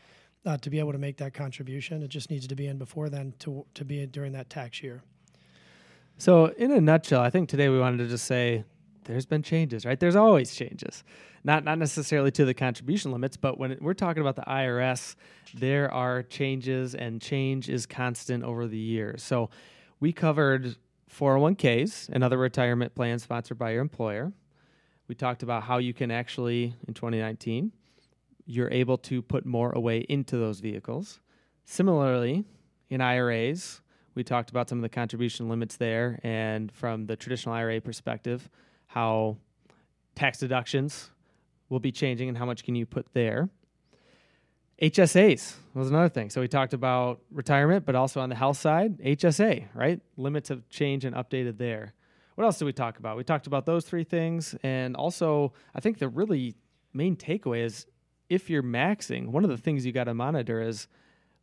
uh, 0.45 0.57
to 0.57 0.69
be 0.69 0.77
able 0.77 0.91
to 0.91 0.99
make 0.99 1.17
that 1.17 1.33
contribution. 1.33 2.03
It 2.03 2.09
just 2.09 2.29
needs 2.29 2.45
to 2.47 2.55
be 2.55 2.67
in 2.67 2.77
before 2.77 3.09
then 3.09 3.33
to 3.39 3.65
to 3.73 3.83
be 3.83 4.01
in 4.01 4.09
during 4.11 4.33
that 4.33 4.51
tax 4.51 4.83
year. 4.83 5.01
So, 6.21 6.53
in 6.55 6.71
a 6.71 6.79
nutshell, 6.79 7.19
I 7.19 7.31
think 7.31 7.49
today 7.49 7.67
we 7.69 7.79
wanted 7.79 7.97
to 7.97 8.07
just 8.07 8.25
say 8.25 8.63
there's 9.05 9.25
been 9.25 9.41
changes, 9.41 9.87
right? 9.87 9.99
There's 9.99 10.15
always 10.15 10.53
changes. 10.53 11.03
Not 11.43 11.63
not 11.63 11.79
necessarily 11.79 12.29
to 12.33 12.45
the 12.45 12.53
contribution 12.53 13.11
limits, 13.11 13.37
but 13.37 13.57
when 13.57 13.75
we're 13.81 13.95
talking 13.95 14.21
about 14.21 14.35
the 14.35 14.43
IRS, 14.43 15.15
there 15.55 15.91
are 15.91 16.21
changes 16.21 16.93
and 16.93 17.19
change 17.19 17.69
is 17.69 17.87
constant 17.87 18.43
over 18.43 18.67
the 18.67 18.77
years. 18.77 19.23
So, 19.23 19.49
we 19.99 20.13
covered 20.13 20.75
401ks 21.09 22.09
and 22.09 22.23
other 22.23 22.37
retirement 22.37 22.93
plans 22.93 23.23
sponsored 23.23 23.57
by 23.57 23.71
your 23.71 23.81
employer. 23.81 24.31
We 25.07 25.15
talked 25.15 25.41
about 25.41 25.63
how 25.63 25.79
you 25.79 25.95
can 25.95 26.11
actually 26.11 26.75
in 26.87 26.93
2019 26.93 27.71
you're 28.45 28.69
able 28.69 28.99
to 28.99 29.23
put 29.23 29.43
more 29.47 29.71
away 29.71 30.05
into 30.07 30.37
those 30.37 30.59
vehicles. 30.59 31.19
Similarly, 31.65 32.45
in 32.91 33.01
IRAs, 33.01 33.81
we 34.15 34.23
talked 34.23 34.49
about 34.49 34.69
some 34.69 34.77
of 34.77 34.81
the 34.81 34.89
contribution 34.89 35.49
limits 35.49 35.77
there 35.77 36.19
and 36.23 36.71
from 36.71 37.05
the 37.05 37.15
traditional 37.15 37.55
IRA 37.55 37.79
perspective, 37.81 38.49
how 38.87 39.37
tax 40.15 40.39
deductions 40.39 41.09
will 41.69 41.79
be 41.79 41.91
changing 41.91 42.27
and 42.27 42.37
how 42.37 42.45
much 42.45 42.63
can 42.63 42.75
you 42.75 42.85
put 42.85 43.07
there. 43.13 43.49
HSAs 44.81 45.53
was 45.75 45.89
another 45.89 46.09
thing. 46.09 46.29
So 46.29 46.41
we 46.41 46.47
talked 46.47 46.73
about 46.73 47.21
retirement, 47.31 47.85
but 47.85 47.95
also 47.95 48.19
on 48.19 48.29
the 48.29 48.35
health 48.35 48.57
side, 48.57 48.97
HSA, 48.99 49.67
right? 49.75 50.01
Limits 50.17 50.49
have 50.49 50.67
changed 50.69 51.05
and 51.05 51.15
updated 51.15 51.57
there. 51.57 51.93
What 52.35 52.45
else 52.45 52.57
did 52.57 52.65
we 52.65 52.73
talk 52.73 52.97
about? 52.97 53.15
We 53.15 53.23
talked 53.23 53.45
about 53.45 53.65
those 53.65 53.85
three 53.85 54.03
things. 54.03 54.55
And 54.63 54.95
also, 54.95 55.53
I 55.75 55.79
think 55.79 55.99
the 55.99 56.09
really 56.09 56.55
main 56.93 57.15
takeaway 57.15 57.63
is 57.63 57.85
if 58.27 58.49
you're 58.49 58.63
maxing, 58.63 59.27
one 59.27 59.43
of 59.43 59.49
the 59.49 59.57
things 59.57 59.85
you 59.85 59.91
got 59.91 60.05
to 60.05 60.13
monitor 60.13 60.61
is 60.61 60.87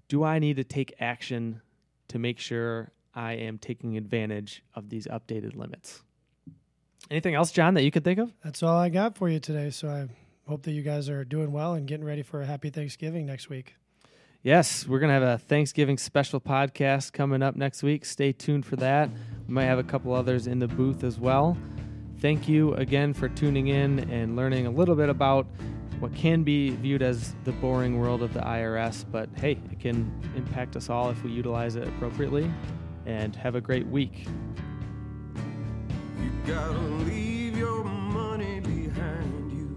do 0.08 0.24
I 0.24 0.38
need 0.38 0.56
to 0.56 0.64
take 0.64 0.94
action 0.98 1.60
to 2.08 2.18
make 2.18 2.38
sure 2.38 2.92
I 3.14 3.32
am 3.34 3.58
taking 3.58 3.96
advantage 3.96 4.62
of 4.74 4.88
these 4.88 5.06
updated 5.06 5.56
limits? 5.56 6.02
Anything 7.10 7.34
else, 7.34 7.52
John, 7.52 7.74
that 7.74 7.82
you 7.82 7.90
could 7.90 8.04
think 8.04 8.18
of? 8.18 8.32
That's 8.44 8.62
all 8.62 8.76
I 8.76 8.88
got 8.88 9.16
for 9.16 9.28
you 9.28 9.40
today. 9.40 9.70
So 9.70 9.88
I 9.88 10.08
hope 10.48 10.62
that 10.64 10.72
you 10.72 10.82
guys 10.82 11.08
are 11.08 11.24
doing 11.24 11.52
well 11.52 11.74
and 11.74 11.86
getting 11.86 12.04
ready 12.04 12.22
for 12.22 12.42
a 12.42 12.46
happy 12.46 12.70
Thanksgiving 12.70 13.26
next 13.26 13.48
week. 13.48 13.74
Yes, 14.42 14.86
we're 14.86 15.00
going 15.00 15.08
to 15.08 15.14
have 15.14 15.22
a 15.22 15.38
Thanksgiving 15.38 15.98
special 15.98 16.40
podcast 16.40 17.12
coming 17.12 17.42
up 17.42 17.56
next 17.56 17.82
week. 17.82 18.04
Stay 18.04 18.32
tuned 18.32 18.64
for 18.64 18.76
that. 18.76 19.10
We 19.48 19.54
might 19.54 19.64
have 19.64 19.78
a 19.78 19.82
couple 19.82 20.14
others 20.14 20.46
in 20.46 20.58
the 20.58 20.68
booth 20.68 21.02
as 21.02 21.18
well. 21.18 21.56
Thank 22.20 22.48
you 22.48 22.74
again 22.74 23.14
for 23.14 23.28
tuning 23.28 23.68
in 23.68 23.98
and 24.10 24.36
learning 24.36 24.66
a 24.66 24.70
little 24.70 24.94
bit 24.94 25.08
about 25.08 25.46
what 26.00 26.14
can 26.14 26.44
be 26.44 26.70
viewed 26.70 27.02
as 27.02 27.34
the 27.44 27.52
boring 27.52 27.98
world 27.98 28.22
of 28.22 28.32
the 28.32 28.40
IRS, 28.40 29.04
but 29.10 29.28
hey, 29.36 29.58
it 29.72 29.80
can 29.80 30.12
impact 30.36 30.76
us 30.76 30.88
all 30.88 31.10
if 31.10 31.22
we 31.24 31.30
utilize 31.30 31.76
it 31.76 31.88
appropriately. 31.88 32.50
And 33.06 33.34
have 33.36 33.54
a 33.54 33.60
great 33.60 33.86
week. 33.86 34.26
You 36.20 36.30
gotta 36.46 36.78
leave 36.78 37.56
your 37.56 37.82
money 37.82 38.60
behind 38.60 39.50
you. 39.50 39.74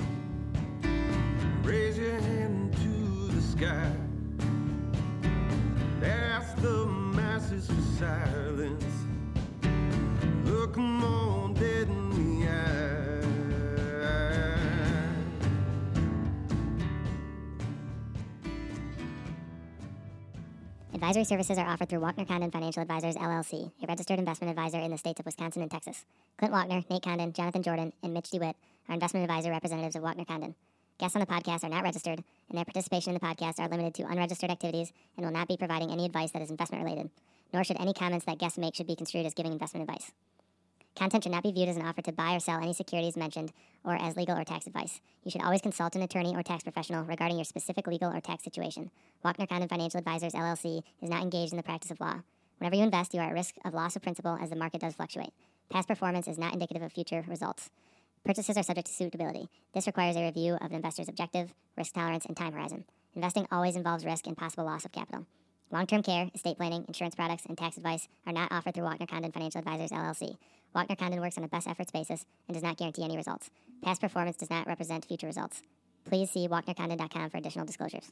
Raise 1.63 1.97
your 1.97 2.19
hand 2.19 2.73
to 2.73 3.27
the 3.33 3.41
sky. 3.41 3.93
Ask 6.03 6.57
the 6.57 6.85
masses 6.87 7.67
for 7.67 7.81
silence. 7.97 8.83
Advisory 21.11 21.25
services 21.25 21.57
are 21.57 21.67
offered 21.67 21.89
through 21.89 21.99
Walkner 21.99 22.25
Condon 22.25 22.51
Financial 22.51 22.81
Advisors 22.81 23.17
LLC, 23.17 23.69
a 23.83 23.85
registered 23.85 24.17
investment 24.17 24.49
advisor 24.49 24.79
in 24.79 24.91
the 24.91 24.97
states 24.97 25.19
of 25.19 25.25
Wisconsin 25.25 25.61
and 25.61 25.69
Texas. 25.69 26.05
Clint 26.37 26.53
Walkner, 26.53 26.89
Nate 26.89 27.03
Condon, 27.03 27.33
Jonathan 27.33 27.61
Jordan, 27.61 27.91
and 28.01 28.13
Mitch 28.13 28.29
DeWitt 28.29 28.55
are 28.87 28.93
investment 28.93 29.29
advisor 29.29 29.49
representatives 29.49 29.97
of 29.97 30.03
Walkner 30.03 30.25
Condon. 30.25 30.55
Guests 30.99 31.17
on 31.17 31.19
the 31.19 31.25
podcast 31.25 31.65
are 31.65 31.69
not 31.69 31.83
registered, 31.83 32.23
and 32.47 32.57
their 32.57 32.63
participation 32.63 33.13
in 33.13 33.19
the 33.19 33.27
podcast 33.27 33.59
are 33.59 33.67
limited 33.67 33.93
to 33.95 34.03
unregistered 34.03 34.51
activities 34.51 34.93
and 35.17 35.25
will 35.25 35.33
not 35.33 35.49
be 35.49 35.57
providing 35.57 35.91
any 35.91 36.05
advice 36.05 36.31
that 36.31 36.41
is 36.41 36.49
investment 36.49 36.81
related. 36.81 37.09
Nor 37.51 37.65
should 37.65 37.81
any 37.81 37.93
comments 37.93 38.25
that 38.25 38.39
guests 38.39 38.57
make 38.57 38.75
should 38.75 38.87
be 38.87 38.95
construed 38.95 39.25
as 39.25 39.33
giving 39.33 39.51
investment 39.51 39.89
advice. 39.89 40.13
Content 40.95 41.23
should 41.23 41.31
not 41.31 41.43
be 41.43 41.51
viewed 41.51 41.69
as 41.69 41.77
an 41.77 41.85
offer 41.85 42.01
to 42.01 42.11
buy 42.11 42.35
or 42.35 42.39
sell 42.39 42.61
any 42.61 42.73
securities 42.73 43.15
mentioned 43.15 43.53
or 43.83 43.95
as 43.95 44.17
legal 44.17 44.37
or 44.37 44.43
tax 44.43 44.67
advice. 44.67 44.99
You 45.23 45.31
should 45.31 45.41
always 45.41 45.61
consult 45.61 45.95
an 45.95 46.01
attorney 46.01 46.35
or 46.35 46.43
tax 46.43 46.63
professional 46.63 47.05
regarding 47.05 47.37
your 47.37 47.45
specific 47.45 47.87
legal 47.87 48.13
or 48.13 48.19
tax 48.19 48.43
situation. 48.43 48.91
Walkner 49.23 49.47
Condon 49.47 49.69
Financial 49.69 49.99
Advisors 49.99 50.33
LLC 50.33 50.83
is 51.01 51.09
not 51.09 51.21
engaged 51.21 51.53
in 51.53 51.57
the 51.57 51.63
practice 51.63 51.91
of 51.91 51.99
law. 51.99 52.21
Whenever 52.57 52.75
you 52.75 52.83
invest, 52.83 53.13
you 53.13 53.21
are 53.21 53.27
at 53.27 53.33
risk 53.33 53.55
of 53.65 53.73
loss 53.73 53.95
of 53.95 54.01
principal 54.01 54.37
as 54.39 54.49
the 54.49 54.55
market 54.55 54.81
does 54.81 54.93
fluctuate. 54.93 55.31
Past 55.69 55.87
performance 55.87 56.27
is 56.27 56.37
not 56.37 56.53
indicative 56.53 56.83
of 56.83 56.91
future 56.91 57.23
results. 57.27 57.69
Purchases 58.23 58.55
are 58.57 58.63
subject 58.63 58.87
to 58.87 58.93
suitability. 58.93 59.47
This 59.73 59.87
requires 59.87 60.15
a 60.15 60.23
review 60.23 60.55
of 60.55 60.69
an 60.69 60.75
investor's 60.75 61.09
objective, 61.09 61.53
risk 61.75 61.93
tolerance, 61.93 62.25
and 62.25 62.37
time 62.37 62.53
horizon. 62.53 62.85
Investing 63.15 63.47
always 63.51 63.75
involves 63.75 64.05
risk 64.05 64.27
and 64.27 64.37
possible 64.37 64.65
loss 64.65 64.85
of 64.85 64.91
capital. 64.91 65.25
Long 65.71 65.87
term 65.87 66.03
care, 66.03 66.29
estate 66.35 66.57
planning, 66.57 66.85
insurance 66.87 67.15
products, 67.15 67.45
and 67.45 67.57
tax 67.57 67.77
advice 67.77 68.07
are 68.27 68.33
not 68.33 68.51
offered 68.51 68.75
through 68.75 68.83
Walkner 68.83 69.09
Condon 69.09 69.31
Financial 69.31 69.59
Advisors 69.59 69.89
LLC. 69.89 70.37
Walkner 70.75 70.97
Condon 70.97 71.19
works 71.19 71.37
on 71.37 71.43
a 71.43 71.47
best 71.47 71.67
efforts 71.67 71.91
basis 71.91 72.25
and 72.47 72.53
does 72.53 72.63
not 72.63 72.77
guarantee 72.77 73.03
any 73.03 73.17
results. 73.17 73.49
Past 73.81 74.01
performance 74.01 74.37
does 74.37 74.49
not 74.49 74.67
represent 74.67 75.05
future 75.05 75.27
results. 75.27 75.61
Please 76.05 76.29
see 76.31 76.47
WalknerCondon.com 76.47 77.29
for 77.29 77.37
additional 77.37 77.65
disclosures. 77.65 78.11